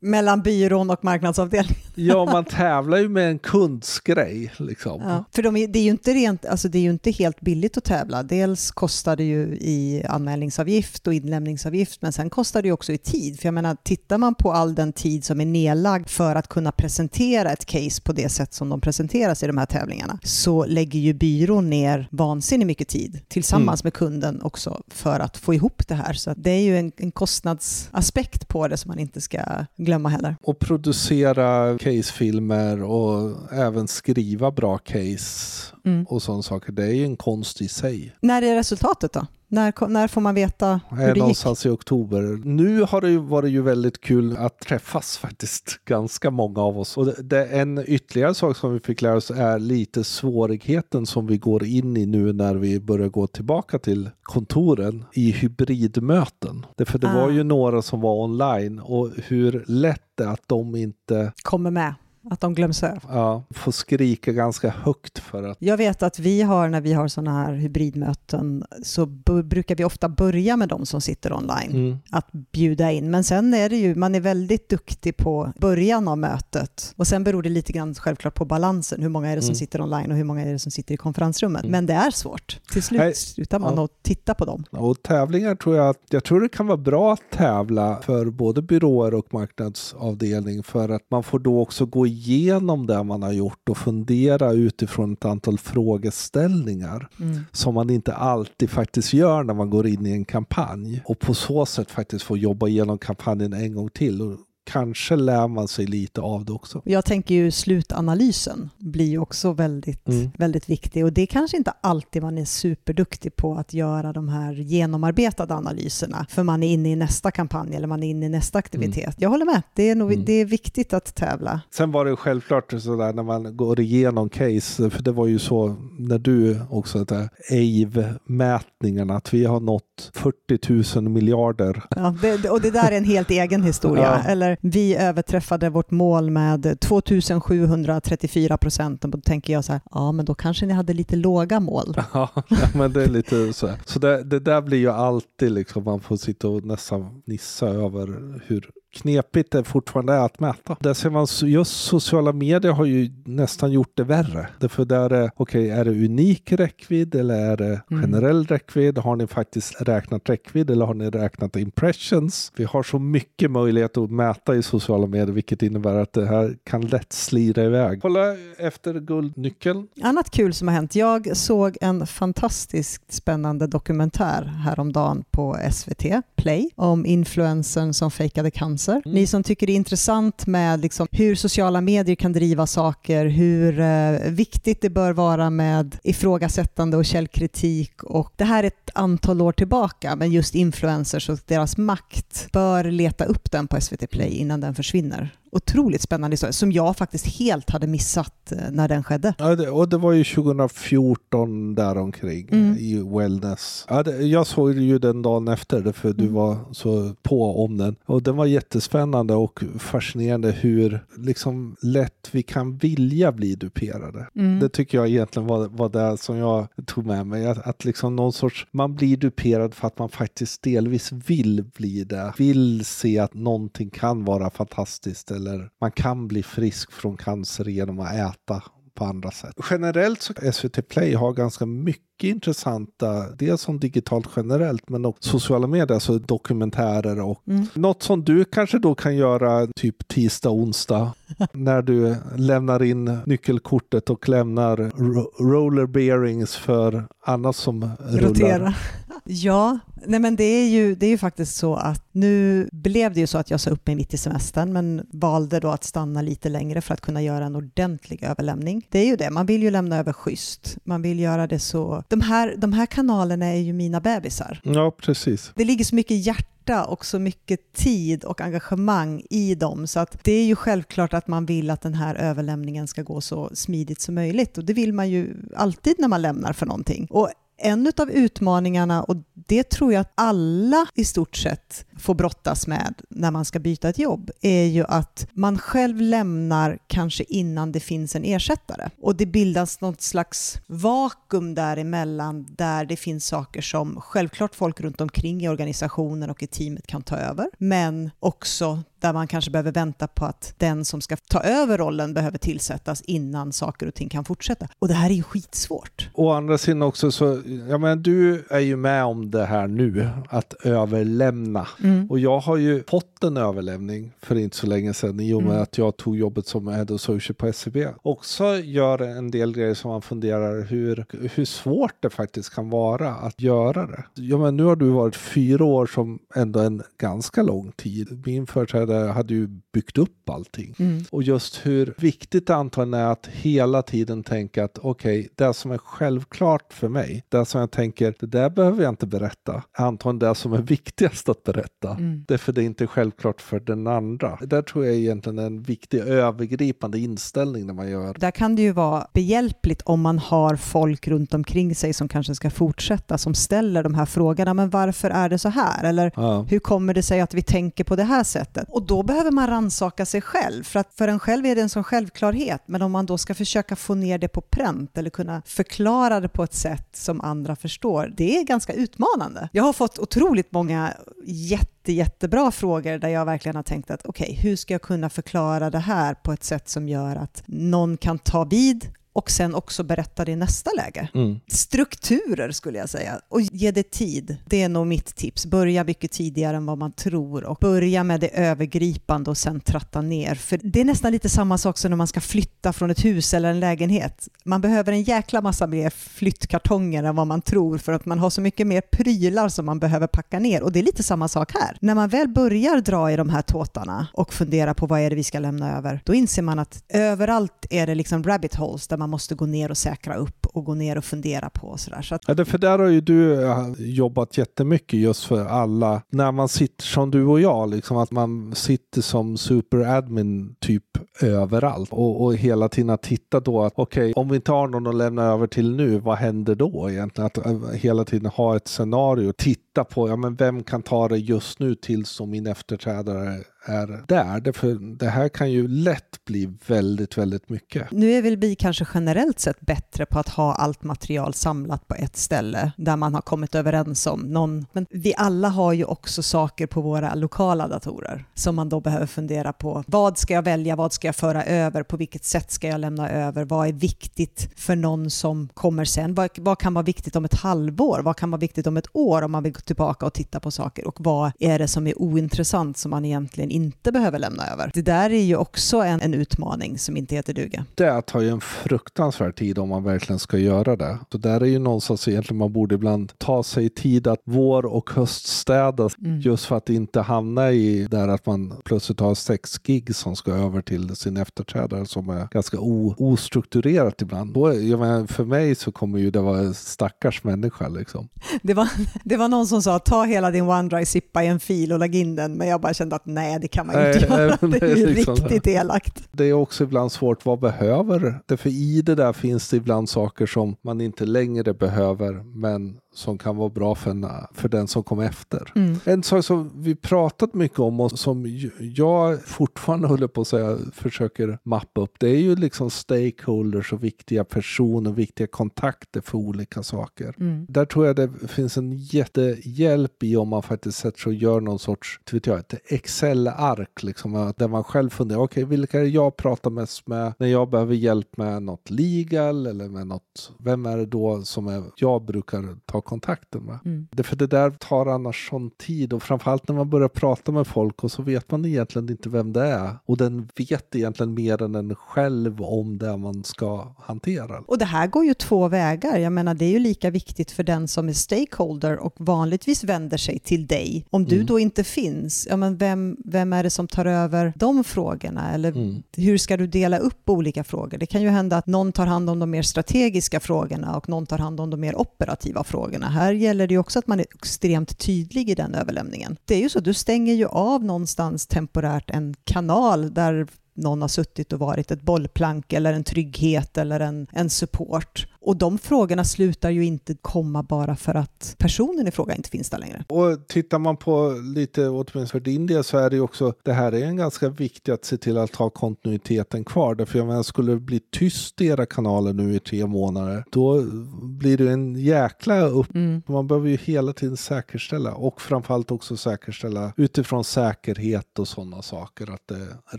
Mellan 0.00 0.42
byrån 0.42 0.90
och 0.90 1.04
marknadsavdelningen. 1.04 1.76
Ja, 1.96 2.24
man 2.24 2.44
tävlar 2.44 2.98
ju 2.98 3.08
med 3.08 3.28
en 3.28 3.38
kundsgrej 3.38 4.52
liksom. 4.56 5.02
Ja. 5.02 5.24
För 5.32 5.42
de 5.42 5.56
är, 5.56 5.68
det, 5.68 5.78
är 5.78 5.82
ju 5.82 5.90
inte 5.90 6.12
rent, 6.12 6.46
alltså 6.46 6.68
det 6.68 6.78
är 6.78 6.82
inte 6.82 7.10
helt 7.10 7.40
billigt 7.40 7.76
att 7.76 7.84
tävla. 7.84 8.22
Dels 8.22 8.70
kostar 8.70 9.16
det 9.16 9.24
ju 9.24 9.42
i 9.60 10.04
anmälningsavgift 10.08 11.06
och 11.06 11.14
inlämningsavgift, 11.14 12.02
men 12.02 12.12
sen 12.12 12.30
kostar 12.30 12.62
det 12.62 12.68
ju 12.68 12.72
också 12.72 12.92
i 12.92 12.98
tid. 12.98 13.40
För 13.40 13.46
jag 13.46 13.54
menar, 13.54 13.76
tittar 13.82 14.18
man 14.18 14.34
på 14.34 14.52
all 14.52 14.74
den 14.74 14.92
tid 14.92 15.24
som 15.24 15.40
är 15.40 15.44
nedlagd 15.44 16.08
för 16.08 16.34
att 16.36 16.48
kunna 16.48 16.72
presentera 16.72 17.50
ett 17.50 17.66
case 17.66 18.02
på 18.02 18.12
det 18.12 18.28
sätt 18.28 18.54
som 18.54 18.68
de 18.68 18.80
presenteras 18.80 19.42
i 19.42 19.46
de 19.46 19.58
här 19.58 19.66
tävlingarna, 19.66 20.18
så 20.22 20.64
lägger 20.64 20.98
ju 20.98 21.12
byrån 21.12 21.70
ner 21.70 22.08
vansinnigt 22.10 22.66
mycket 22.66 22.88
tid 22.88 22.93
tillsammans 23.28 23.84
med 23.84 23.94
kunden 23.94 24.42
också 24.42 24.82
för 24.88 25.20
att 25.20 25.36
få 25.36 25.54
ihop 25.54 25.88
det 25.88 25.94
här. 25.94 26.12
Så 26.12 26.34
det 26.36 26.50
är 26.50 26.60
ju 26.60 26.78
en, 26.78 26.92
en 26.96 27.10
kostnadsaspekt 27.10 28.48
på 28.48 28.68
det 28.68 28.76
som 28.76 28.88
man 28.88 28.98
inte 28.98 29.20
ska 29.20 29.40
glömma 29.76 30.08
heller. 30.08 30.36
Och 30.42 30.58
producera 30.58 31.78
casefilmer 31.78 32.82
och 32.82 33.52
även 33.52 33.88
skriva 33.88 34.50
bra 34.50 34.78
case 34.78 35.73
Mm. 35.84 36.04
och 36.08 36.22
sådana 36.22 36.42
saker. 36.42 36.72
Det 36.72 36.84
är 36.84 36.92
ju 36.92 37.04
en 37.04 37.16
konst 37.16 37.60
i 37.60 37.68
sig. 37.68 38.16
När 38.20 38.42
är 38.42 38.54
resultatet 38.54 39.12
då? 39.12 39.26
När, 39.48 39.88
när 39.88 40.08
får 40.08 40.20
man 40.20 40.34
veta 40.34 40.80
hur 40.90 41.00
är 41.00 41.02
det 41.06 41.08
gick? 41.08 41.16
någonstans 41.18 41.66
i 41.66 41.68
oktober. 41.68 42.40
Nu 42.44 42.82
har 42.82 43.00
det 43.00 43.10
ju 43.10 43.18
varit 43.18 43.50
ju 43.52 43.62
väldigt 43.62 44.00
kul 44.00 44.36
att 44.36 44.58
träffas 44.60 45.18
faktiskt, 45.22 45.80
ganska 45.84 46.30
många 46.30 46.60
av 46.60 46.78
oss. 46.78 46.96
Och 46.96 47.06
det, 47.06 47.22
det, 47.22 47.46
en 47.46 47.84
ytterligare 47.86 48.34
sak 48.34 48.56
som 48.56 48.72
vi 48.72 48.80
fick 48.80 49.02
lära 49.02 49.16
oss 49.16 49.30
är 49.30 49.58
lite 49.58 50.04
svårigheten 50.04 51.06
som 51.06 51.26
vi 51.26 51.38
går 51.38 51.64
in 51.64 51.96
i 51.96 52.06
nu 52.06 52.32
när 52.32 52.54
vi 52.54 52.80
börjar 52.80 53.08
gå 53.08 53.26
tillbaka 53.26 53.78
till 53.78 54.10
kontoren 54.22 55.04
i 55.12 55.30
hybridmöten. 55.30 56.66
Därför 56.76 56.98
det 56.98 57.08
Ah. 57.08 57.14
var 57.20 57.30
ju 57.30 57.42
några 57.42 57.82
som 57.82 58.00
var 58.00 58.24
online 58.24 58.78
och 58.78 59.10
hur 59.26 59.64
lätt 59.66 60.02
det 60.14 60.24
är 60.24 60.28
att 60.28 60.42
de 60.48 60.76
inte 60.76 61.32
kommer 61.42 61.70
med, 61.70 61.94
att 62.30 62.40
de 62.40 62.54
glöms 62.54 62.82
över. 62.82 63.00
ja, 63.08 63.44
får 63.50 63.72
skrika 63.72 64.32
ganska 64.32 64.70
högt 64.70 65.18
för 65.18 65.42
att 65.42 65.56
Jag 65.60 65.76
vet 65.76 66.02
att 66.02 66.18
vi 66.18 66.42
har, 66.42 66.68
när 66.68 66.80
vi 66.80 66.92
har 66.92 67.08
sådana 67.08 67.32
här 67.42 67.52
hybridmöten, 67.52 68.64
så 68.82 69.06
brukar 69.44 69.76
vi 69.76 69.84
ofta 69.84 70.08
börja 70.08 70.56
med 70.56 70.68
de 70.68 70.86
som 70.86 71.00
sitter 71.00 71.32
online, 71.32 71.70
mm. 71.70 71.96
att 72.10 72.32
bjuda 72.32 72.92
in. 72.92 73.10
Men 73.10 73.24
sen 73.24 73.54
är 73.54 73.68
det 73.68 73.76
ju, 73.76 73.94
man 73.94 74.14
är 74.14 74.20
väldigt 74.20 74.68
duktig 74.68 75.16
på 75.16 75.52
början 75.60 76.08
av 76.08 76.18
mötet. 76.18 76.94
Och 76.96 77.06
sen 77.06 77.24
beror 77.24 77.42
det 77.42 77.48
lite 77.48 77.72
grann 77.72 77.94
självklart 77.94 78.34
på 78.34 78.44
balansen, 78.44 79.02
hur 79.02 79.08
många 79.08 79.28
är 79.30 79.36
det 79.36 79.42
som 79.42 79.48
Mm. 79.54 79.58
sitter 79.58 79.80
online 79.80 80.10
och 80.10 80.16
hur 80.16 80.24
många 80.24 80.42
är 80.42 80.52
det 80.52 80.58
som 80.58 80.72
sitter 80.72 80.94
i 80.94 80.96
konferensrummet. 80.96 81.62
Mm. 81.62 81.72
Men 81.72 81.86
det 81.86 81.92
är 81.94 82.10
svårt. 82.10 82.60
Till 82.72 82.82
slut 82.82 83.00
Nej, 83.00 83.14
slutar 83.14 83.58
man 83.58 83.74
ja. 83.76 83.84
att 83.84 84.02
titta 84.02 84.34
på 84.34 84.44
dem. 84.44 84.64
Och 84.70 85.02
tävlingar 85.02 85.54
tror 85.54 85.76
jag 85.76 85.88
att 85.88 86.00
jag 86.10 86.24
tror 86.24 86.40
det 86.40 86.48
kan 86.48 86.66
vara 86.66 86.76
bra 86.76 87.12
att 87.12 87.20
tävla 87.32 88.00
för 88.02 88.30
både 88.30 88.62
byråer 88.62 89.14
och 89.14 89.34
marknadsavdelning 89.34 90.62
för 90.62 90.88
att 90.88 91.02
man 91.10 91.22
får 91.22 91.38
då 91.38 91.60
också 91.60 91.86
gå 91.86 92.06
igenom 92.14 92.86
det 92.86 93.02
man 93.02 93.22
har 93.22 93.32
gjort 93.32 93.68
och 93.68 93.78
fundera 93.78 94.52
utifrån 94.52 95.12
ett 95.12 95.24
antal 95.24 95.58
frågeställningar 95.58 97.08
som 97.52 97.74
man 97.74 97.90
inte 97.90 98.14
alltid 98.14 98.70
faktiskt 98.70 99.12
gör 99.12 99.42
när 99.42 99.54
man 99.54 99.70
går 99.70 99.86
in 99.86 100.06
i 100.06 100.12
en 100.12 100.24
kampanj 100.24 101.02
och 101.04 101.18
på 101.18 101.34
så 101.34 101.66
sätt 101.66 101.90
faktiskt 101.90 102.24
få 102.24 102.36
jobba 102.36 102.68
igenom 102.68 102.98
kampanjen 102.98 103.52
en 103.52 103.74
gång 103.74 103.88
till 103.88 104.22
och 104.22 104.38
kanske 104.64 105.16
lär 105.16 105.48
man 105.48 105.68
sig 105.68 105.86
lite 105.86 106.20
av 106.20 106.44
det 106.44 106.52
också. 106.52 106.82
Jag 106.84 107.04
tänker 107.04 107.34
ju 107.34 107.50
slutanalysen 107.50 108.70
blir 108.78 109.04
ju 109.08 109.18
också 109.18 109.52
väldigt, 109.52 110.08
Mm. 110.08 110.30
väldigt 110.38 110.68
viktig 110.70 111.04
och 111.04 111.12
det 111.12 111.22
är 111.22 111.26
kanske 111.26 111.56
inte 111.56 111.72
alltid 111.80 112.22
man 112.22 112.38
är 112.38 112.44
superduktig 112.44 113.36
på 113.36 113.54
att 113.54 113.74
göra 113.74 114.12
de 114.12 114.28
här 114.28 114.52
genomarbetade 114.52 115.54
analyserna 115.54 116.26
för 116.30 116.42
man 116.42 116.62
är 116.62 116.72
inne 116.72 116.92
i 116.92 116.96
nästa 116.96 117.30
kampanj 117.30 117.74
eller 117.74 117.86
man 117.86 118.02
är 118.02 118.10
inne 118.10 118.26
i 118.26 118.28
nästa 118.28 118.58
aktivitet. 118.58 119.16
Jag 119.18 119.30
håller 119.30 119.44
med, 119.46 119.62
det 119.74 119.90
är, 119.90 119.94
nog, 119.94 120.12
Mm. 120.12 120.24
det 120.24 120.32
är 120.32 120.44
viktigt 120.44 120.92
att 120.92 121.14
tävla. 121.14 121.60
Sen 121.70 121.92
var 121.92 122.04
det 122.04 122.16
självklart 122.16 122.70
sådär 122.78 123.12
när 123.12 123.22
man 123.22 123.56
går 123.56 123.80
igenom 123.80 124.28
case, 124.28 124.90
för 124.90 125.02
det 125.02 125.12
var 125.12 125.26
ju 125.26 125.38
så 125.38 125.76
när 125.98 126.18
du 126.18 126.60
också, 126.70 127.04
det 127.04 127.28
AIV-mätningarna, 127.50 129.16
att 129.16 129.34
vi 129.34 129.44
har 129.44 129.60
nått 129.60 129.93
40 130.14 131.00
000 131.00 131.08
miljarder. 131.08 131.82
Ja, 131.96 132.14
det, 132.22 132.50
och 132.50 132.60
det 132.60 132.70
där 132.70 132.92
är 132.92 132.96
en 132.96 133.04
helt 133.04 133.30
egen 133.30 133.62
historia. 133.62 134.04
Ja. 134.24 134.30
Eller 134.30 134.56
vi 134.60 134.96
överträffade 134.96 135.70
vårt 135.70 135.90
mål 135.90 136.30
med 136.30 136.80
2734 136.80 138.56
procent. 138.56 139.02
Då 139.02 139.20
tänker 139.20 139.52
jag 139.52 139.64
så 139.64 139.72
här, 139.72 139.80
ja 139.90 140.12
men 140.12 140.24
då 140.24 140.34
kanske 140.34 140.66
ni 140.66 140.72
hade 140.72 140.92
lite 140.92 141.16
låga 141.16 141.60
mål. 141.60 141.96
Ja, 142.12 142.28
men 142.74 142.92
det 142.92 143.02
är 143.04 143.08
lite 143.08 143.52
så. 143.52 143.66
här. 143.66 143.78
Så 143.84 143.98
det, 143.98 144.22
det 144.24 144.40
där 144.40 144.62
blir 144.62 144.78
ju 144.78 144.90
alltid 144.90 145.52
liksom, 145.52 145.84
man 145.84 146.00
får 146.00 146.16
sitta 146.16 146.48
och 146.48 146.64
nästan 146.64 147.22
nissa 147.26 147.66
över 147.68 148.40
hur 148.46 148.70
knepigt 148.94 149.50
det 149.52 149.64
fortfarande 149.64 150.12
är 150.12 150.24
att 150.24 150.40
mäta. 150.40 150.76
Där 150.80 150.94
ser 150.94 151.10
man 151.10 151.26
just 151.42 151.72
sociala 151.84 152.32
medier 152.32 152.72
har 152.72 152.84
ju 152.84 153.10
nästan 153.24 153.72
gjort 153.72 153.92
det 153.94 154.04
värre. 154.04 154.48
Därför 154.60 154.84
där 154.84 155.10
är 155.12 155.30
okej, 155.36 155.70
är 155.70 155.84
det 155.84 155.90
unik 155.90 156.52
räckvidd 156.52 157.14
eller 157.14 157.34
är 157.34 157.56
det 157.56 157.80
Mm. 157.90 158.02
generell 158.02 158.44
räckvidd? 158.46 158.98
Har 158.98 159.16
ni 159.16 159.26
faktiskt 159.26 159.82
räknat 159.82 160.28
räckvidd 160.28 160.70
eller 160.70 160.86
har 160.86 160.94
ni 160.94 161.10
räknat 161.10 161.56
impressions? 161.56 162.52
Vi 162.56 162.64
har 162.64 162.82
så 162.82 162.98
mycket 162.98 163.50
möjlighet 163.50 163.96
att 163.96 164.10
mäta 164.10 164.54
i 164.56 164.62
sociala 164.62 165.06
medier, 165.06 165.26
vilket 165.34 165.62
innebär 165.62 165.94
att 165.94 166.12
det 166.12 166.26
här 166.26 166.56
kan 166.64 166.80
lätt 166.86 167.12
slira 167.12 167.64
iväg. 167.64 168.02
Kolla 168.02 168.36
efter 168.58 168.94
guldnyckeln. 169.00 169.88
Annat 170.02 170.30
kul 170.30 170.54
som 170.54 170.68
har 170.68 170.74
hänt. 170.74 170.94
Jag 170.96 171.36
såg 171.36 171.76
en 171.80 172.06
fantastiskt 172.06 173.12
spännande 173.12 173.66
dokumentär 173.66 174.42
häromdagen 174.44 175.24
på 175.30 175.56
SVT 175.72 176.22
Play 176.36 176.70
om 176.76 177.06
influencern 177.06 177.94
som 177.94 178.10
fejkade 178.10 178.50
cancer. 178.50 178.83
Ni 179.04 179.26
som 179.26 179.42
tycker 179.42 179.66
det 179.66 179.72
är 179.72 179.76
intressant 179.76 180.46
med 180.46 180.80
liksom 180.80 181.06
hur 181.10 181.34
sociala 181.34 181.80
medier 181.80 182.16
kan 182.16 182.32
driva 182.32 182.66
saker, 182.66 183.26
hur 183.26 183.80
eh, 183.80 184.30
viktigt 184.30 184.80
det 184.80 184.90
bör 184.90 185.12
vara 185.12 185.50
med 185.50 185.96
ifrågasättande 186.02 186.96
och 186.96 187.04
källkritik. 187.04 188.02
Och 188.02 188.32
det 188.36 188.44
här 188.44 188.62
är 188.62 188.66
ett 188.66 188.90
antal 188.94 189.40
år 189.40 189.52
tillbaka, 189.52 190.16
men 190.16 190.32
just 190.32 190.54
influencers 190.54 191.28
och 191.28 191.38
deras 191.46 191.76
makt 191.76 192.48
bör 192.52 192.84
leta 192.84 193.24
upp 193.24 193.50
den 193.50 193.66
på 193.66 193.80
SVT 193.80 194.10
Play 194.10 194.30
innan 194.30 194.60
den 194.60 194.74
försvinner. 194.74 195.30
Otroligt 195.54 196.02
spännande 196.02 196.34
historia 196.34 196.52
som 196.52 196.72
jag 196.72 196.96
faktiskt 196.96 197.26
helt 197.26 197.70
hade 197.70 197.86
missat 197.86 198.52
eh, 198.52 198.58
när 198.72 198.88
den 198.88 199.04
skedde. 199.04 199.34
Ja, 199.38 199.56
det, 199.56 199.70
och 199.70 199.88
det 199.88 199.98
var 199.98 200.12
ju 200.12 200.24
2014 200.24 201.74
däromkring 201.74 202.48
Mm. 202.52 202.76
i 202.78 203.02
Wellness. 203.18 203.86
Ja, 203.88 204.02
det, 204.02 204.16
jag 204.22 204.46
såg 204.46 204.74
ju 204.78 204.98
den 204.98 205.22
dagen 205.22 205.48
efter 205.48 205.92
för 205.92 206.12
du 206.12 206.22
Mm. 206.22 206.34
var 206.34 206.56
så 206.72 207.14
på 207.22 207.64
om 207.64 207.76
den. 207.78 207.96
Och 208.06 208.22
den 208.22 208.36
var 208.36 208.46
jättespännande 208.46 209.34
och 209.34 209.62
fascinerande 209.78 210.50
hur 210.52 211.04
liksom 211.18 211.76
lätt 211.82 212.28
vi 212.32 212.42
kan 212.42 212.76
vilja 212.76 213.32
bli 213.32 213.54
duperade. 213.54 214.28
Mm. 214.36 214.60
Det 214.60 214.68
tycker 214.68 214.98
jag 214.98 215.08
egentligen 215.08 215.46
var, 215.46 215.68
var 215.68 215.88
det 215.88 216.16
som 216.18 216.36
jag 216.36 216.66
tog 216.86 217.06
med 217.06 217.26
mig. 217.26 217.46
Att, 217.46 217.66
att 217.66 217.84
liksom 217.84 218.16
någon 218.16 218.32
sorts, 218.32 218.66
man 218.70 218.94
blir 218.94 219.16
duperad 219.16 219.74
för 219.74 219.86
att 219.86 219.98
man 219.98 220.08
faktiskt 220.08 220.62
delvis 220.62 221.12
vill 221.12 221.64
bli 221.76 222.04
det. 222.04 222.32
Vill 222.38 222.84
se 222.84 223.18
att 223.18 223.34
någonting 223.34 223.90
kan 223.90 224.24
vara 224.24 224.50
fantastiskt 224.50 225.30
eller 225.46 225.70
man 225.80 225.92
kan 225.92 226.28
bli 226.28 226.42
frisk 226.42 226.92
från 226.92 227.16
cancer 227.16 227.64
genom 227.64 228.00
att 228.00 228.14
äta 228.14 228.62
på 228.94 229.04
andra 229.04 229.30
sätt. 229.30 229.54
Generellt 229.70 230.22
så 230.22 230.52
SVT 230.52 230.88
Play 230.88 231.14
har 231.14 231.32
ganska 231.32 231.66
mycket 231.66 232.13
intressanta, 232.22 233.30
dels 233.38 233.60
som 233.60 233.80
digitalt 233.80 234.28
generellt 234.36 234.88
men 234.88 235.04
också 235.04 235.30
sociala 235.30 235.66
medier, 235.66 235.94
alltså 235.94 236.18
dokumentärer 236.18 237.20
och 237.20 237.40
Mm. 237.46 237.66
något 237.74 238.02
som 238.02 238.24
du 238.24 238.44
kanske 238.44 238.78
då 238.78 238.94
kan 238.94 239.16
göra 239.16 239.66
typ 239.76 240.08
tisdag, 240.08 240.50
onsdag 240.50 241.12
när 241.52 241.82
du 241.82 242.16
lämnar 242.36 242.82
in 242.82 243.18
nyckelkortet 243.26 244.10
och 244.10 244.28
lämnar 244.28 244.76
ro- 244.76 245.30
roller 245.52 245.86
bearings 245.86 246.56
för 246.56 247.06
annat 247.26 247.56
som 247.56 247.90
rullar. 247.98 248.28
Rotera. 248.28 248.74
Ja, 249.26 249.78
nej 250.06 250.20
men 250.20 250.36
det 250.36 250.44
är, 250.44 250.68
ju, 250.68 250.94
det 250.94 251.06
är 251.06 251.10
ju 251.10 251.18
faktiskt 251.18 251.56
så 251.56 251.76
att 251.76 252.02
nu 252.12 252.68
blev 252.72 253.14
det 253.14 253.20
ju 253.20 253.26
så 253.26 253.38
att 253.38 253.50
jag 253.50 253.60
sa 253.60 253.70
upp 253.70 253.86
mig 253.86 253.96
mitt 253.96 254.14
i 254.14 254.16
semestern 254.16 254.72
men 254.72 255.06
valde 255.12 255.60
då 255.60 255.68
att 255.68 255.84
stanna 255.84 256.22
lite 256.22 256.48
längre 256.48 256.80
för 256.80 256.94
att 256.94 257.00
kunna 257.00 257.22
göra 257.22 257.44
en 257.46 257.56
ordentlig 257.56 258.22
överlämning. 258.22 258.86
Det 258.90 258.98
är 258.98 259.06
ju 259.06 259.16
det, 259.16 259.30
man 259.30 259.46
vill 259.46 259.62
ju 259.62 259.70
lämna 259.70 259.96
över 259.98 260.12
schysst. 260.12 260.76
Man 260.84 261.02
vill 261.02 261.20
göra 261.20 261.46
det 261.46 261.58
så. 261.58 262.02
De 262.08 262.20
här, 262.20 262.54
de 262.58 262.72
här 262.72 262.86
kanalerna 262.86 263.46
är 263.46 263.60
ju 263.60 263.72
mina 263.72 264.00
bebisar. 264.00 264.60
Ja, 264.62 264.90
precis. 264.90 265.52
Det 265.54 265.64
ligger 265.64 265.84
så 265.84 265.94
mycket 265.94 266.26
hjärta 266.26 266.84
och 266.84 267.06
så 267.06 267.18
mycket 267.18 267.72
tid 267.72 268.24
och 268.24 268.40
engagemang 268.40 269.22
i 269.30 269.54
dem 269.54 269.86
så 269.86 270.00
att 270.00 270.24
det 270.24 270.32
är 270.32 270.44
ju 270.44 270.56
självklart 270.56 271.14
att 271.14 271.28
man 271.28 271.46
vill 271.46 271.70
att 271.70 271.80
den 271.80 271.94
här 271.94 272.14
överlämningen 272.14 272.88
ska 272.88 273.02
gå 273.02 273.20
så 273.20 273.50
smidigt 273.54 274.00
som 274.00 274.14
möjligt 274.14 274.58
och 274.58 274.64
det 274.64 274.72
vill 274.72 274.92
man 274.92 275.10
ju 275.10 275.34
alltid 275.56 275.94
när 275.98 276.08
man 276.08 276.22
lämnar 276.22 276.52
för 276.52 276.66
någonting. 276.66 277.06
Och 277.10 277.30
en 277.56 277.92
av 277.96 278.10
utmaningarna, 278.10 279.02
och 279.02 279.16
det 279.34 279.70
tror 279.70 279.92
jag 279.92 280.00
att 280.00 280.12
alla 280.14 280.86
i 280.94 281.04
stort 281.04 281.36
sett 281.36 281.86
får 281.98 282.14
brottas 282.14 282.66
med 282.66 282.94
när 283.08 283.30
man 283.30 283.44
ska 283.44 283.58
byta 283.58 283.88
ett 283.88 283.98
jobb, 283.98 284.30
är 284.40 284.64
ju 284.64 284.84
att 284.88 285.26
man 285.32 285.58
själv 285.58 286.00
lämnar 286.00 286.78
kanske 286.86 287.24
innan 287.28 287.72
det 287.72 287.80
finns 287.80 288.16
en 288.16 288.24
ersättare. 288.24 288.90
Och 289.02 289.16
det 289.16 289.26
bildas 289.26 289.80
något 289.80 290.00
slags 290.00 290.58
vakuum 290.66 291.54
däremellan 291.54 292.46
där 292.56 292.84
det 292.84 292.96
finns 292.96 293.26
saker 293.26 293.62
som 293.62 294.00
självklart 294.00 294.54
folk 294.54 294.80
runt 294.80 295.00
omkring 295.00 295.44
i 295.44 295.48
organisationen 295.48 296.30
och 296.30 296.42
i 296.42 296.46
teamet 296.46 296.86
kan 296.86 297.02
ta 297.02 297.16
över, 297.16 297.46
men 297.58 298.10
också 298.20 298.82
där 299.04 299.12
man 299.12 299.26
kanske 299.26 299.50
behöver 299.50 299.72
vänta 299.72 300.06
på 300.06 300.24
att 300.24 300.54
den 300.58 300.84
som 300.84 301.00
ska 301.00 301.16
ta 301.16 301.40
över 301.40 301.78
rollen 301.78 302.14
behöver 302.14 302.38
tillsättas 302.38 303.00
innan 303.00 303.52
saker 303.52 303.86
och 303.86 303.94
ting 303.94 304.08
kan 304.08 304.24
fortsätta. 304.24 304.68
Och 304.78 304.88
det 304.88 304.94
här 304.94 305.10
är 305.10 305.14
ju 305.14 305.22
skitsvårt. 305.22 306.08
Å 306.14 306.32
andra 306.32 306.58
sidan 306.58 306.82
också 306.82 307.12
så, 307.12 307.42
ja 307.68 307.78
men 307.78 308.02
du 308.02 308.44
är 308.50 308.58
ju 308.58 308.76
med 308.76 309.04
om 309.04 309.30
det 309.30 309.44
här 309.44 309.66
nu, 309.66 310.08
att 310.28 310.54
överlämna. 310.64 311.66
Och 312.10 312.18
jag 312.18 312.38
har 312.38 312.56
ju 312.56 312.82
fått 312.88 313.24
en 313.24 313.36
överlämning 313.36 314.12
för 314.22 314.34
inte 314.38 314.56
så 314.56 314.66
länge 314.66 314.94
sedan 314.94 315.20
i 315.20 315.32
och 315.34 315.42
med 315.42 315.50
Mm. 315.50 315.62
att 315.62 315.78
jag 315.78 315.96
tog 315.96 316.16
jobbet 316.16 316.46
som 316.46 316.68
head 316.68 316.86
of 316.90 317.00
social 317.00 317.34
på 317.36 317.46
SCB. 317.46 317.88
Också 318.02 318.56
gör 318.56 319.02
en 319.02 319.30
del 319.30 319.52
grejer 319.52 319.74
som 319.74 319.90
man 319.90 320.02
funderar 320.02 320.62
hur, 320.62 321.04
hur 321.34 321.44
svårt 321.44 321.94
det 322.00 322.10
faktiskt 322.10 322.54
kan 322.54 322.70
vara 322.70 323.14
att 323.14 323.40
göra 323.40 323.86
det. 323.86 324.04
Ja 324.14 324.38
men 324.38 324.56
nu 324.56 324.62
har 324.64 324.76
du 324.76 324.88
varit 324.88 325.16
fyra 325.16 325.64
år 325.64 325.86
som 325.86 326.18
ändå 326.34 326.60
en 326.60 326.82
ganska 326.98 327.42
lång 327.42 327.72
tid. 327.72 328.22
Min 328.26 328.46
företrädare 328.46 329.08
hade 329.12 329.34
ju 329.34 329.46
byggt 329.72 329.98
upp 329.98 330.28
allting. 330.30 330.74
Mm. 330.78 331.04
Och 331.10 331.22
just 331.22 331.66
hur 331.66 331.94
viktigt 331.98 332.46
det 332.46 332.54
antagligen 332.54 332.94
är 333.00 333.06
att 333.12 333.26
hela 333.26 333.82
tiden 333.82 334.22
tänka 334.22 334.64
att 334.64 334.78
okej, 334.78 335.28
det 335.34 335.54
som 335.54 335.70
är 335.70 335.78
självklart 335.78 336.72
för 336.72 336.88
mig, 336.88 337.24
det 337.28 337.44
som 337.44 337.60
jag 337.60 337.70
tänker, 337.70 338.14
det 338.20 338.26
där 338.26 338.50
behöver 338.50 338.82
jag 338.82 338.92
inte 338.92 339.06
berätta, 339.06 339.62
antagligen 339.72 340.18
det 340.28 340.34
som 340.34 340.52
är 340.52 340.62
viktigast 340.74 341.28
att 341.28 341.42
berätta. 341.42 341.73
Mm. 341.90 342.24
Därför 342.28 342.52
det 342.52 342.62
är 342.62 342.64
inte 342.64 342.86
självklart 342.86 343.40
för 343.40 343.60
den 343.60 343.86
andra. 343.86 344.38
Där 344.42 344.62
tror 344.62 344.86
jag 344.86 344.94
egentligen 344.94 345.38
är 345.38 345.46
en 345.46 345.62
viktig 345.62 345.98
övergripande 345.98 346.98
inställning 346.98 347.66
när 347.66 347.74
man 347.74 347.90
gör 347.90 348.14
Där 348.18 348.30
kan 348.30 348.56
det 348.56 348.62
ju 348.62 348.72
vara 348.72 349.06
behjälpligt 349.12 349.82
om 349.84 350.00
man 350.00 350.18
har 350.18 350.56
folk 350.56 351.08
runt 351.08 351.34
omkring 351.34 351.74
sig 351.74 351.92
som 351.92 352.08
kanske 352.08 352.34
ska 352.34 352.50
fortsätta, 352.50 353.18
som 353.18 353.34
ställer 353.34 353.82
de 353.82 353.94
här 353.94 354.06
frågorna. 354.06 354.54
Men 354.54 354.70
varför 354.70 355.10
är 355.10 355.28
det 355.28 355.38
så 355.38 355.48
här? 355.48 355.84
Eller 355.84 356.12
Ja. 356.16 356.46
hur 356.50 356.58
kommer 356.58 356.94
det 356.94 357.02
sig 357.02 357.20
att 357.20 357.34
vi 357.34 357.42
tänker 357.42 357.84
på 357.84 357.96
det 357.96 358.04
här 358.04 358.24
sättet? 358.24 358.68
Och 358.68 358.86
då 358.86 359.02
behöver 359.02 359.30
man 359.30 359.46
ransaka 359.46 360.06
sig 360.06 360.20
själv, 360.20 360.62
för 360.64 360.80
att 360.80 360.94
för 360.94 361.08
en 361.08 361.18
själv 361.18 361.46
är 361.46 361.54
det 361.54 361.60
en 361.60 361.68
sån 361.68 361.84
självklarhet. 361.84 362.62
Men 362.66 362.82
om 362.82 362.92
man 362.92 363.06
då 363.06 363.18
ska 363.18 363.34
försöka 363.34 363.76
få 363.76 363.94
ner 363.94 364.18
det 364.18 364.28
på 364.28 364.40
pränt 364.40 364.98
eller 364.98 365.10
kunna 365.10 365.42
förklara 365.46 366.20
det 366.20 366.28
på 366.28 366.42
ett 366.44 366.54
sätt 366.54 366.88
som 366.92 367.20
andra 367.20 367.56
förstår, 367.56 368.12
det 368.16 368.36
är 368.38 368.44
ganska 368.44 368.72
utmanande. 368.72 369.48
Jag 369.52 369.64
har 369.64 369.72
fått 369.72 369.98
otroligt 369.98 370.52
många 370.52 370.92
jätte, 371.26 371.73
jättebra 371.92 372.50
frågor 372.50 372.98
där 372.98 373.08
jag 373.08 373.24
verkligen 373.24 373.56
har 373.56 373.62
tänkt 373.62 373.90
att 373.90 374.06
okej, 374.06 374.38
hur 374.42 374.56
ska 374.56 374.74
jag 374.74 374.82
kunna 374.82 375.10
förklara 375.10 375.70
det 375.70 375.78
här 375.78 376.14
på 376.14 376.32
ett 376.32 376.44
sätt 376.44 376.68
som 376.68 376.88
gör 376.88 377.16
att 377.16 377.42
någon 377.46 377.96
kan 377.96 378.18
ta 378.18 378.44
vid 378.44 378.88
och 379.14 379.30
sen 379.30 379.54
också 379.54 379.82
berätta 379.82 380.24
det 380.24 380.32
i 380.32 380.36
nästa 380.36 380.70
läge. 380.76 381.08
Mm. 381.14 381.40
Strukturer 381.46 382.50
skulle 382.50 382.78
jag 382.78 382.88
säga 382.88 383.20
och 383.28 383.40
ge 383.40 383.70
det 383.70 383.90
tid. 383.90 384.36
Det 384.46 384.62
är 384.62 384.68
nog 384.68 384.86
mitt 384.86 385.16
tips. 385.16 385.46
Börja 385.46 385.84
mycket 385.84 386.12
tidigare 386.12 386.56
än 386.56 386.66
vad 386.66 386.78
man 386.78 386.92
tror 386.92 387.44
och 387.44 387.58
börja 387.60 388.04
med 388.04 388.20
det 388.20 388.28
övergripande 388.28 389.30
och 389.30 389.38
sen 389.38 389.60
tratta 389.60 390.00
ner. 390.00 390.34
För 390.34 390.60
det 390.62 390.80
är 390.80 390.84
nästan 390.84 391.12
lite 391.12 391.28
samma 391.28 391.58
sak 391.58 391.78
som 391.78 391.90
när 391.90 391.96
man 391.96 392.06
ska 392.06 392.20
flytta 392.20 392.72
från 392.72 392.90
ett 392.90 393.04
hus 393.04 393.34
eller 393.34 393.50
en 393.50 393.60
lägenhet. 393.60 394.28
Man 394.44 394.60
behöver 394.60 394.92
en 394.92 395.02
jäkla 395.02 395.40
massa 395.40 395.66
mer 395.66 395.90
flyttkartonger 395.90 397.04
än 397.04 397.16
vad 397.16 397.26
man 397.26 397.42
tror 397.42 397.78
för 397.78 397.92
att 397.92 398.06
man 398.06 398.18
har 398.18 398.30
så 398.30 398.40
mycket 398.40 398.66
mer 398.66 398.80
prylar 398.80 399.48
som 399.48 399.66
man 399.66 399.78
behöver 399.78 400.06
packa 400.06 400.38
ner 400.38 400.62
och 400.62 400.72
det 400.72 400.78
är 400.78 400.82
lite 400.84 401.02
samma 401.02 401.28
sak 401.28 401.52
här. 401.54 401.76
När 401.80 401.94
man 401.94 402.08
väl 402.08 402.28
börjar 402.28 402.80
dra 402.80 403.10
i 403.10 403.16
de 403.16 403.28
här 403.28 403.42
tåtarna 403.42 404.06
och 404.12 404.32
fundera 404.32 404.74
på 404.74 404.86
vad 404.86 405.00
är 405.00 405.10
det 405.10 405.16
vi 405.16 405.24
ska 405.24 405.38
lämna 405.38 405.76
över, 405.76 406.00
då 406.04 406.14
inser 406.14 406.42
man 406.42 406.58
att 406.58 406.84
överallt 406.88 407.66
är 407.70 407.86
det 407.86 407.94
liksom 407.94 408.24
rabbit 408.24 408.54
holes 408.54 408.88
där 408.88 408.96
man 408.96 409.03
man 409.04 409.10
måste 409.10 409.34
gå 409.34 409.46
ner 409.46 409.70
och 409.70 409.76
säkra 409.76 410.14
upp 410.14 410.46
och 410.46 410.64
gå 410.64 410.74
ner 410.74 410.98
och 410.98 411.04
fundera 411.04 411.50
på 411.50 411.66
och 411.66 411.80
sådär. 411.80 412.02
Så 412.02 412.14
att, 412.14 412.22
Ja, 412.26 412.44
för 412.44 412.58
där 412.58 412.78
har 412.78 412.86
ju 412.86 413.00
du 413.00 413.44
eh, 413.44 413.68
jobbat 413.78 414.38
jättemycket 414.38 415.00
just 415.00 415.24
för 415.24 415.46
alla, 415.46 416.02
när 416.10 416.32
man 416.32 416.48
sitter 416.48 416.84
som 416.84 417.10
du 417.10 417.24
och 417.24 417.40
jag, 417.40 417.70
liksom 417.70 417.96
att 417.96 418.10
man 418.10 418.54
sitter 418.54 419.02
som 419.02 419.36
superadmin 419.36 420.54
typ 420.60 420.82
överallt 421.20 421.92
och, 421.92 422.24
och 422.24 422.36
hela 422.36 422.68
tiden 422.68 422.90
att 422.90 423.02
titta 423.02 423.40
då 423.40 423.62
att 423.62 423.72
okej, 423.76 424.12
om 424.12 424.28
vi 424.28 424.36
inte 424.36 424.52
har 424.52 424.68
någon 424.68 424.86
att 424.86 424.94
lämna 424.94 425.22
över 425.22 425.46
till 425.46 425.76
nu, 425.76 425.98
vad 425.98 426.16
händer 426.16 426.54
då 426.54 426.90
egentligen? 426.90 427.26
Att 427.26 427.46
eh, 427.46 427.70
hela 427.72 428.04
tiden 428.04 428.30
ha 428.30 428.56
ett 428.56 428.68
scenario, 428.68 429.32
titta 429.32 429.84
på, 429.84 430.08
ja 430.08 430.16
men 430.16 430.34
vem 430.34 430.62
kan 430.62 430.82
ta 430.82 431.08
det 431.08 431.18
just 431.18 431.58
nu 431.58 431.74
tills 431.74 432.08
som 432.08 432.30
min 432.30 432.46
efterträdare 432.46 433.38
är 433.64 434.04
där? 434.08 434.52
För 434.52 434.96
det 434.98 435.08
här 435.08 435.28
kan 435.28 435.52
ju 435.52 435.68
lätt 435.68 436.24
bli 436.24 436.54
väldigt, 436.66 437.18
väldigt 437.18 437.48
mycket. 437.48 437.90
nu 437.90 438.12
är 438.12 438.22
väl 438.22 438.36
vi 438.36 438.54
kanske 438.54 438.86
generellt 438.94 439.40
sett 439.40 439.60
bättre 439.60 440.06
på 440.06 440.18
att 440.18 440.28
ha 440.28 440.54
allt 440.54 440.82
material 440.82 441.34
samlat 441.34 441.88
på 441.88 441.94
ett 441.94 442.16
ställe 442.16 442.72
där 442.76 442.96
man 442.96 443.14
har 443.14 443.20
kommit 443.20 443.54
överens 443.54 444.06
om 444.06 444.20
någon. 444.20 444.66
Men 444.72 444.86
vi 444.90 445.14
alla 445.16 445.48
har 445.48 445.72
ju 445.72 445.84
också 445.84 446.22
saker 446.22 446.66
på 446.66 446.80
våra 446.80 447.14
lokala 447.14 447.68
datorer 447.68 448.24
som 448.34 448.56
man 448.56 448.68
då 448.68 448.80
behöver 448.80 449.06
fundera 449.06 449.52
på. 449.52 449.84
Vad 449.86 450.18
ska 450.18 450.34
jag 450.34 450.42
välja? 450.42 450.76
Vad 450.76 450.92
ska 450.92 451.08
jag 451.08 451.16
föra 451.16 451.44
över? 451.44 451.82
På 451.82 451.96
vilket 451.96 452.24
sätt 452.24 452.50
ska 452.50 452.68
jag 452.68 452.80
lämna 452.80 453.10
över? 453.10 453.44
Vad 453.44 453.68
är 453.68 453.72
viktigt 453.72 454.50
för 454.56 454.76
någon 454.76 455.10
som 455.10 455.48
kommer 455.54 455.84
sen? 455.84 456.14
Vad, 456.14 456.30
vad 456.38 456.58
kan 456.58 456.74
vara 456.74 456.84
viktigt 456.84 457.16
om 457.16 457.24
ett 457.24 457.34
halvår? 457.34 458.00
Vad 458.00 458.16
kan 458.16 458.30
vara 458.30 458.40
viktigt 458.40 458.66
om 458.66 458.76
ett 458.76 458.88
år 458.92 459.22
om 459.22 459.32
man 459.32 459.42
vill 459.42 459.52
gå 459.52 459.60
tillbaka 459.60 460.06
och 460.06 460.12
titta 460.12 460.40
på 460.40 460.50
saker? 460.50 460.86
Och 460.86 460.96
vad 461.00 461.32
är 461.38 461.58
det 461.58 461.68
som 461.68 461.86
är 461.86 462.02
ointressant 462.02 462.76
som 462.76 462.90
man 462.90 463.04
egentligen 463.04 463.50
inte 463.54 463.92
behöver 463.92 464.18
lämna 464.18 464.46
över? 464.46 464.70
Det 464.74 464.82
där 464.82 465.10
är 465.10 465.22
ju 465.22 465.36
också 465.36 465.76
en, 465.78 466.00
en 466.00 466.14
utmaning 466.14 466.78
som 466.78 466.96
inte 466.96 467.14
heter 467.14 467.34
duga. 467.34 467.64
Det 467.74 468.02
tar 468.02 468.20
ju 468.20 468.28
en 468.28 468.40
fruktansvärd 468.40 469.36
tid 469.36 469.58
om 469.58 469.68
man 469.68 469.84
verkligen 469.84 470.18
ska 470.18 470.38
göra 470.38 470.76
det. 470.76 470.98
Så 471.12 471.18
där 471.18 471.40
är 471.40 471.46
ju 471.46 471.58
någonstans 471.58 472.08
egentligen 472.08 472.38
man 472.38 472.52
borde 472.52 472.74
ibland 472.74 473.12
ta 473.18 473.42
sig 473.42 473.68
tid 473.68 474.06
att 474.06 474.20
vår 474.24 474.66
och 474.66 474.90
höststäda 474.90 475.84
Mm. 476.04 476.20
just 476.20 476.44
för 476.44 476.56
att 476.56 476.70
inte 476.70 477.00
hamna 477.00 477.52
i 477.52 477.86
där 477.90 478.08
att 478.08 478.26
man 478.26 478.54
plötsligt 478.64 479.00
har 479.00 479.14
sex 479.14 479.58
gig 479.58 479.94
som 479.96 480.16
ska 480.16 480.32
över 480.32 480.62
till 480.62 480.96
sin 480.96 481.16
efterträdare 481.16 481.86
som 481.86 482.08
är 482.08 482.28
ganska 482.30 482.58
ostrukturerat 482.98 484.02
ibland. 484.02 484.34
Då, 484.34 484.54
jag 484.54 484.80
menar, 484.80 485.06
för 485.06 485.24
mig 485.24 485.54
så 485.54 485.72
kommer 485.72 485.98
ju 485.98 486.10
det 486.10 486.20
vara 486.20 486.38
en 486.38 486.54
stackars 486.54 487.24
människa 487.24 487.68
liksom. 487.68 488.08
Det 488.42 488.54
var, 488.54 488.68
det 489.04 489.16
var 489.16 489.28
någon 489.28 489.46
som 489.46 489.62
sa 489.62 489.78
ta 489.78 490.04
hela 490.04 490.30
din 490.30 490.44
OneDrive, 490.44 490.86
zippa 490.86 491.24
i 491.24 491.26
en 491.26 491.40
fil 491.40 491.72
och 491.72 491.78
lägg 491.78 491.94
in 491.94 492.16
den, 492.16 492.34
men 492.34 492.48
jag 492.48 492.60
bara 492.60 492.74
kände 492.74 492.96
att 492.96 493.06
nej, 493.06 493.38
det 493.44 493.48
kan 493.48 493.66
man 493.66 493.76
ju 493.80 493.92
inte 493.92 494.06
Nej, 494.16 494.18
göra. 494.18 494.38
nej, 494.40 494.60
Det 494.60 494.66
är 494.72 494.76
ju 494.76 494.86
det 494.86 494.92
liksom 494.94 495.14
riktigt 495.16 495.46
elakt. 495.46 496.08
Det 496.12 496.24
är 496.24 496.32
också 496.32 496.64
ibland 496.64 496.92
svårt, 496.92 497.24
vad 497.24 497.38
behöver? 497.40 498.20
Därför 498.26 498.50
i 498.50 498.82
det 498.82 498.94
där 498.94 499.12
finns 499.12 499.50
det 499.50 499.56
ibland 499.56 499.88
saker 499.88 500.26
som 500.26 500.56
man 500.62 500.80
inte 500.80 501.04
längre 501.06 501.54
behöver, 501.54 502.12
men 502.38 502.76
som 502.94 503.18
kan 503.18 503.36
vara 503.36 503.48
bra 503.48 503.74
för, 503.74 503.90
en, 503.90 504.06
för 504.32 504.48
den 504.48 504.68
som 504.68 504.82
kom 504.82 505.00
efter. 505.00 505.52
Mm. 505.54 505.80
En 505.84 506.02
sak 506.02 506.24
som 506.24 506.50
vi 506.54 506.74
pratat 506.74 507.34
mycket 507.34 507.58
om 507.58 507.80
och 507.80 507.98
som 507.98 508.24
jag 508.60 509.24
fortfarande 509.24 509.88
håller 509.88 510.06
på 510.06 510.20
att 510.20 510.28
säga 510.28 510.58
försöker 510.72 511.38
mappa 511.42 511.80
upp, 511.80 511.94
det 511.98 512.08
är 512.08 512.20
ju 512.20 512.36
liksom 512.36 512.70
stakeholders 512.70 513.72
och 513.72 513.84
viktiga 513.84 514.24
personer, 514.24 514.92
viktiga 514.92 515.26
kontakter 515.26 516.00
för 516.00 516.18
olika 516.18 516.62
saker. 516.62 517.14
Mm. 517.18 517.46
Där 517.48 517.64
tror 517.64 517.86
jag 517.86 517.96
det 517.96 518.10
finns 518.28 518.56
en 518.56 518.72
jättehjälp 518.72 520.02
i 520.02 520.16
om 520.16 520.28
man 520.28 520.42
faktiskt 520.42 520.78
sätter 520.78 520.98
sig 520.98 521.10
och 521.10 521.14
gör 521.14 521.40
någon 521.40 521.58
sorts, 521.58 521.98
inte 522.00 522.16
vet 522.16 522.26
jag, 522.26 522.38
ett 522.38 522.72
Excel-ark 522.72 523.82
liksom, 523.82 524.32
där 524.36 524.48
man 524.48 524.64
själv 524.64 524.90
funderar, 524.90 525.20
okej 525.20 525.44
vilka 525.44 525.78
är 525.78 525.82
det 525.82 525.88
jag 525.88 526.16
pratar 526.16 526.50
mest 526.50 526.86
med 526.86 527.14
när 527.18 527.26
jag 527.26 527.50
behöver 527.50 527.74
hjälp 527.74 528.16
med 528.16 528.42
något 528.42 528.70
legal 528.70 529.46
eller 529.46 529.68
med 529.68 529.86
något, 529.86 530.32
vem 530.38 530.66
är 530.66 530.76
det 530.76 530.86
då 530.86 531.22
som 531.22 531.46
är, 531.46 531.62
jag 531.76 532.04
brukar 532.04 532.56
ta 532.66 532.80
kontakten 532.84 533.42
med? 533.42 533.58
Mm. 533.64 533.88
Det, 533.92 534.02
för 534.02 534.16
det 534.16 534.26
där 534.26 534.50
tar 534.50 534.86
annars 534.86 535.28
sån 535.28 535.50
tid 535.50 535.92
och 535.92 536.02
framförallt 536.02 536.48
när 536.48 536.54
man 536.56 536.70
börjar 536.70 536.88
prata 536.88 537.32
med 537.32 537.46
folk 537.46 537.84
och 537.84 537.92
så 537.92 538.02
vet 538.02 538.30
man 538.30 538.44
egentligen 538.44 538.90
inte 538.90 539.08
vem 539.08 539.32
det 539.32 539.40
är 539.46 539.76
och 539.86 539.96
den 539.96 540.28
vet 540.36 540.74
egentligen 540.74 541.14
mer 541.14 541.42
än 541.42 541.54
en 541.54 541.74
själv 541.74 542.42
om 542.42 542.78
det 542.78 542.96
man 542.96 543.24
ska 543.24 543.74
hantera. 543.78 544.40
Och 544.46 544.58
det 544.58 544.64
här 544.64 544.86
går 544.86 545.04
ju 545.04 545.14
två 545.14 545.48
vägar. 545.48 545.98
Jag 545.98 546.12
menar, 546.12 546.34
det 546.34 546.44
är 546.44 546.50
ju 546.50 546.58
lika 546.58 546.90
viktigt 546.90 547.30
för 547.30 547.42
den 547.42 547.68
som 547.68 547.88
är 547.88 547.92
stakeholder 547.92 548.78
och 548.78 548.94
vanligtvis 548.98 549.64
vänder 549.64 549.96
sig 549.96 550.18
till 550.18 550.46
dig. 550.46 550.86
Om 550.90 551.04
du 551.04 551.14
Mm. 551.14 551.26
då 551.26 551.38
inte 551.38 551.64
finns, 551.64 552.26
ja, 552.30 552.36
men 552.36 552.56
vem, 552.56 552.96
vem 553.04 553.32
är 553.32 553.42
det 553.42 553.50
som 553.50 553.68
tar 553.68 553.84
över 553.86 554.32
de 554.36 554.64
frågorna? 554.64 555.32
Eller 555.34 555.48
Mm. 555.52 555.82
hur 555.96 556.18
ska 556.18 556.36
du 556.36 556.46
dela 556.46 556.78
upp 556.78 557.08
olika 557.10 557.44
frågor? 557.44 557.78
Det 557.78 557.86
kan 557.86 558.02
ju 558.02 558.08
hända 558.08 558.36
att 558.36 558.46
någon 558.46 558.72
tar 558.72 558.86
hand 558.86 559.10
om 559.10 559.18
de 559.18 559.30
mer 559.30 559.42
strategiska 559.42 560.20
frågorna 560.20 560.76
och 560.76 560.88
någon 560.88 561.06
tar 561.06 561.18
hand 561.18 561.40
om 561.40 561.50
de 561.50 561.60
mer 561.60 561.80
operativa 561.80 562.44
frågorna. 562.44 562.73
Här 562.82 563.12
gäller 563.12 563.46
det 563.46 563.58
också 563.58 563.78
att 563.78 563.86
man 563.86 564.00
är 564.00 564.06
extremt 564.14 564.78
tydlig 564.78 565.30
i 565.30 565.34
den 565.34 565.54
överlämningen. 565.54 566.16
Det 566.24 566.34
är 566.34 566.40
ju 566.40 566.48
så, 566.48 566.60
du 566.60 566.74
stänger 566.74 567.14
ju 567.14 567.26
av 567.26 567.64
någonstans 567.64 568.26
temporärt 568.26 568.90
en 568.90 569.14
kanal 569.24 569.94
där 569.94 570.26
någon 570.56 570.82
har 570.82 570.88
suttit 570.88 571.32
och 571.32 571.38
varit 571.38 571.70
ett 571.70 571.82
bollplank 571.82 572.52
eller 572.52 572.72
en 572.72 572.84
trygghet 572.84 573.58
eller 573.58 573.80
en, 573.80 574.06
en 574.12 574.30
support. 574.30 575.06
Och 575.24 575.36
de 575.36 575.58
frågorna 575.58 576.04
slutar 576.04 576.50
ju 576.50 576.64
inte 576.64 576.94
komma 577.02 577.42
bara 577.42 577.76
för 577.76 577.94
att 577.94 578.34
personen 578.38 578.88
i 578.88 578.90
fråga 578.90 579.14
inte 579.14 579.28
finns 579.28 579.50
där 579.50 579.58
längre. 579.58 579.84
Och 579.88 580.28
tittar 580.28 580.58
man 580.58 580.76
på 580.76 581.10
lite, 581.34 581.68
åtminstone 581.68 582.06
för 582.06 582.20
din 582.20 582.46
del, 582.46 582.64
så 582.64 582.78
är 582.78 582.90
det 582.90 582.96
ju 582.96 583.02
också, 583.02 583.34
det 583.42 583.52
här 583.52 583.72
är 583.72 583.86
en 583.86 583.96
ganska 583.96 584.28
viktigt 584.28 584.74
att 584.74 584.84
se 584.84 584.96
till 584.96 585.18
att 585.18 585.34
ha 585.34 585.50
kontinuiteten 585.50 586.44
kvar. 586.44 586.74
Därför 586.74 586.98
jag 586.98 587.08
menar, 587.08 587.22
skulle 587.22 587.52
det 587.52 587.60
bli 587.60 587.80
tyst 587.92 588.40
i 588.40 588.46
era 588.46 588.66
kanaler 588.66 589.12
nu 589.12 589.34
i 589.34 589.38
tre 589.38 589.66
månader, 589.66 590.24
då 590.30 590.62
blir 591.02 591.38
det 591.38 591.52
en 591.52 591.74
jäkla 591.74 592.40
upp. 592.40 592.74
Mm. 592.74 593.02
Man 593.08 593.26
behöver 593.26 593.48
ju 593.48 593.56
hela 593.56 593.92
tiden 593.92 594.16
säkerställa 594.16 594.94
och 594.94 595.20
framförallt 595.20 595.70
också 595.70 595.96
säkerställa 595.96 596.72
utifrån 596.76 597.24
säkerhet 597.24 598.18
och 598.18 598.28
sådana 598.28 598.62
saker 598.62 599.14
att 599.14 599.28
det 599.28 599.34
är 599.34 599.78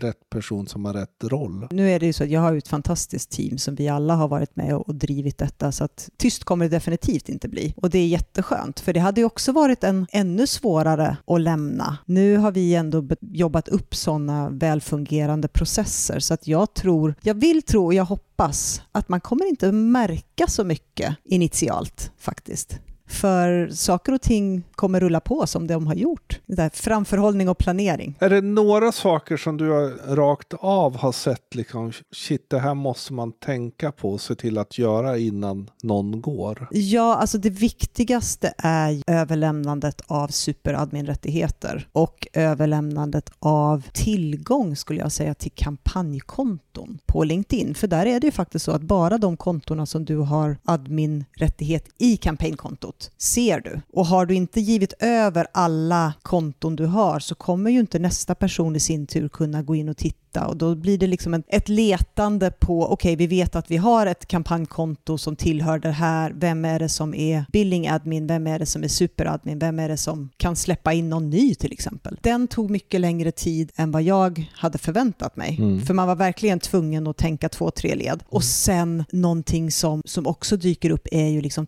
rätt 0.00 0.30
person 0.30 0.66
som 0.66 0.84
har 0.84 0.92
rätt 0.92 1.24
roll. 1.24 1.66
Nu 1.70 1.90
är 1.90 2.00
det 2.00 2.06
ju 2.06 2.12
så 2.12 2.24
att 2.24 2.30
jag 2.30 2.40
har 2.40 2.54
ett 2.56 2.68
fantastiskt 2.68 3.30
team 3.30 3.58
som 3.58 3.74
vi 3.74 3.88
alla 3.88 4.14
har 4.14 4.28
varit 4.28 4.56
med 4.56 4.76
och, 4.76 4.88
och 4.88 4.94
blivit 5.36 5.58
detta 5.58 5.72
så 5.72 5.84
att 5.84 6.10
tyst 6.16 6.44
kommer 6.44 6.64
det 6.64 6.76
definitivt 6.76 7.28
inte 7.28 7.48
bli. 7.48 7.74
Och 7.76 7.90
det 7.90 7.98
är 7.98 8.06
jätteskönt 8.06 8.80
för 8.80 8.92
det 8.92 9.00
hade 9.00 9.20
ju 9.20 9.26
också 9.26 9.52
varit 9.52 9.84
en 9.84 10.06
ännu 10.12 10.46
svårare 10.46 11.16
att 11.26 11.40
lämna. 11.40 11.98
Nu 12.06 12.36
har 12.36 12.52
vi 12.52 12.74
ändå 12.74 13.04
jobbat 13.20 13.68
upp 13.68 13.94
sådana 13.94 14.50
välfungerande 14.50 15.48
processer 15.48 16.20
så 16.20 16.34
att 16.34 16.46
jag 16.46 16.74
tror, 16.74 17.14
jag 17.22 17.34
vill 17.34 17.62
tro 17.62 17.84
och 17.84 17.94
jag 17.94 18.04
hoppas 18.04 18.82
att 18.92 19.08
man 19.08 19.20
kommer 19.20 19.46
inte 19.46 19.72
märka 19.72 20.46
så 20.46 20.64
mycket 20.64 21.16
initialt 21.24 22.12
faktiskt. 22.18 22.78
För 23.06 23.68
saker 23.68 24.12
och 24.12 24.22
ting 24.22 24.62
kommer 24.74 25.00
rulla 25.00 25.20
på 25.20 25.46
som 25.46 25.66
de 25.66 25.86
har 25.86 25.94
gjort. 25.94 26.40
Det 26.46 26.54
där 26.54 26.70
framförhållning 26.74 27.48
och 27.48 27.58
planering. 27.58 28.14
Är 28.20 28.30
det 28.30 28.40
några 28.40 28.92
saker 28.92 29.36
som 29.36 29.56
du 29.56 29.70
har 29.70 30.16
rakt 30.16 30.54
av 30.58 30.96
har 30.96 31.12
sett 31.12 31.54
liksom, 31.54 31.92
shit 32.12 32.50
det 32.50 32.58
här 32.58 32.74
måste 32.74 33.12
man 33.12 33.32
tänka 33.32 33.92
på 33.92 34.10
och 34.10 34.20
se 34.20 34.34
till 34.34 34.58
att 34.58 34.78
göra 34.78 35.18
innan 35.18 35.70
någon 35.82 36.20
går? 36.20 36.68
Ja, 36.70 37.16
alltså 37.16 37.38
det 37.38 37.50
viktigaste 37.50 38.54
är 38.58 39.02
överlämnandet 39.06 40.02
av 40.06 40.28
superadminrättigheter 40.28 41.88
och 41.92 42.26
överlämnandet 42.32 43.30
av 43.38 43.82
tillgång 43.92 44.76
skulle 44.76 45.00
jag 45.00 45.12
säga 45.12 45.34
till 45.34 45.52
kampanjkonton 45.54 46.98
på 47.06 47.24
LinkedIn. 47.24 47.74
För 47.74 47.86
där 47.86 48.06
är 48.06 48.20
det 48.20 48.26
ju 48.26 48.30
faktiskt 48.30 48.64
så 48.64 48.72
att 48.72 48.82
bara 48.82 49.18
de 49.18 49.36
kontona 49.36 49.86
som 49.86 50.04
du 50.04 50.16
har 50.16 50.56
adminrättighet 50.64 51.88
i 51.98 52.16
kampanjkontot 52.16 52.95
ser 53.18 53.60
du. 53.60 53.80
Och 53.92 54.06
har 54.06 54.26
du 54.26 54.34
inte 54.34 54.60
givit 54.60 54.92
över 54.98 55.46
alla 55.52 56.12
konton 56.22 56.76
du 56.76 56.86
har 56.86 57.18
så 57.20 57.34
kommer 57.34 57.70
ju 57.70 57.80
inte 57.80 57.98
nästa 57.98 58.34
person 58.34 58.76
i 58.76 58.80
sin 58.80 59.06
tur 59.06 59.28
kunna 59.28 59.62
gå 59.62 59.74
in 59.74 59.88
och 59.88 59.96
titta 59.96 60.16
och 60.46 60.56
då 60.56 60.74
blir 60.74 60.98
det 60.98 61.06
liksom 61.06 61.34
en, 61.34 61.42
ett 61.48 61.68
letande 61.68 62.50
på, 62.50 62.92
okej 62.92 63.16
vi 63.16 63.26
vet 63.26 63.56
att 63.56 63.70
vi 63.70 63.76
har 63.76 64.06
ett 64.06 64.26
kampanjkonto 64.26 65.18
som 65.18 65.36
tillhör 65.36 65.78
det 65.78 65.90
här, 65.90 66.32
vem 66.36 66.64
är 66.64 66.78
det 66.78 66.88
som 66.88 67.14
är 67.14 67.44
billing 67.52 67.88
admin, 67.88 68.26
vem 68.26 68.46
är 68.46 68.58
det 68.58 68.66
som 68.66 68.84
är 68.84 68.88
superadmin, 68.88 69.58
vem 69.58 69.78
är 69.78 69.88
det 69.88 69.96
som 69.96 70.30
kan 70.36 70.56
släppa 70.56 70.92
in 70.92 71.08
någon 71.10 71.30
ny 71.30 71.54
till 71.54 71.72
exempel. 71.72 72.18
Den 72.22 72.48
tog 72.48 72.70
mycket 72.70 73.00
längre 73.00 73.32
tid 73.32 73.72
än 73.76 73.90
vad 73.90 74.02
jag 74.02 74.50
hade 74.52 74.78
förväntat 74.78 75.36
mig, 75.36 75.56
Mm. 75.60 75.86
för 75.86 75.94
man 75.94 76.08
var 76.08 76.16
verkligen 76.16 76.60
tvungen 76.60 77.06
att 77.06 77.16
tänka 77.16 77.48
två, 77.48 77.70
tre 77.70 77.94
led. 77.94 78.22
Och 78.28 78.44
sen 78.44 79.04
någonting 79.12 79.70
som, 79.70 80.02
som 80.04 80.26
också 80.26 80.56
dyker 80.56 80.90
upp 80.90 81.08
är 81.12 81.28
ju 81.28 81.40
liksom 81.40 81.66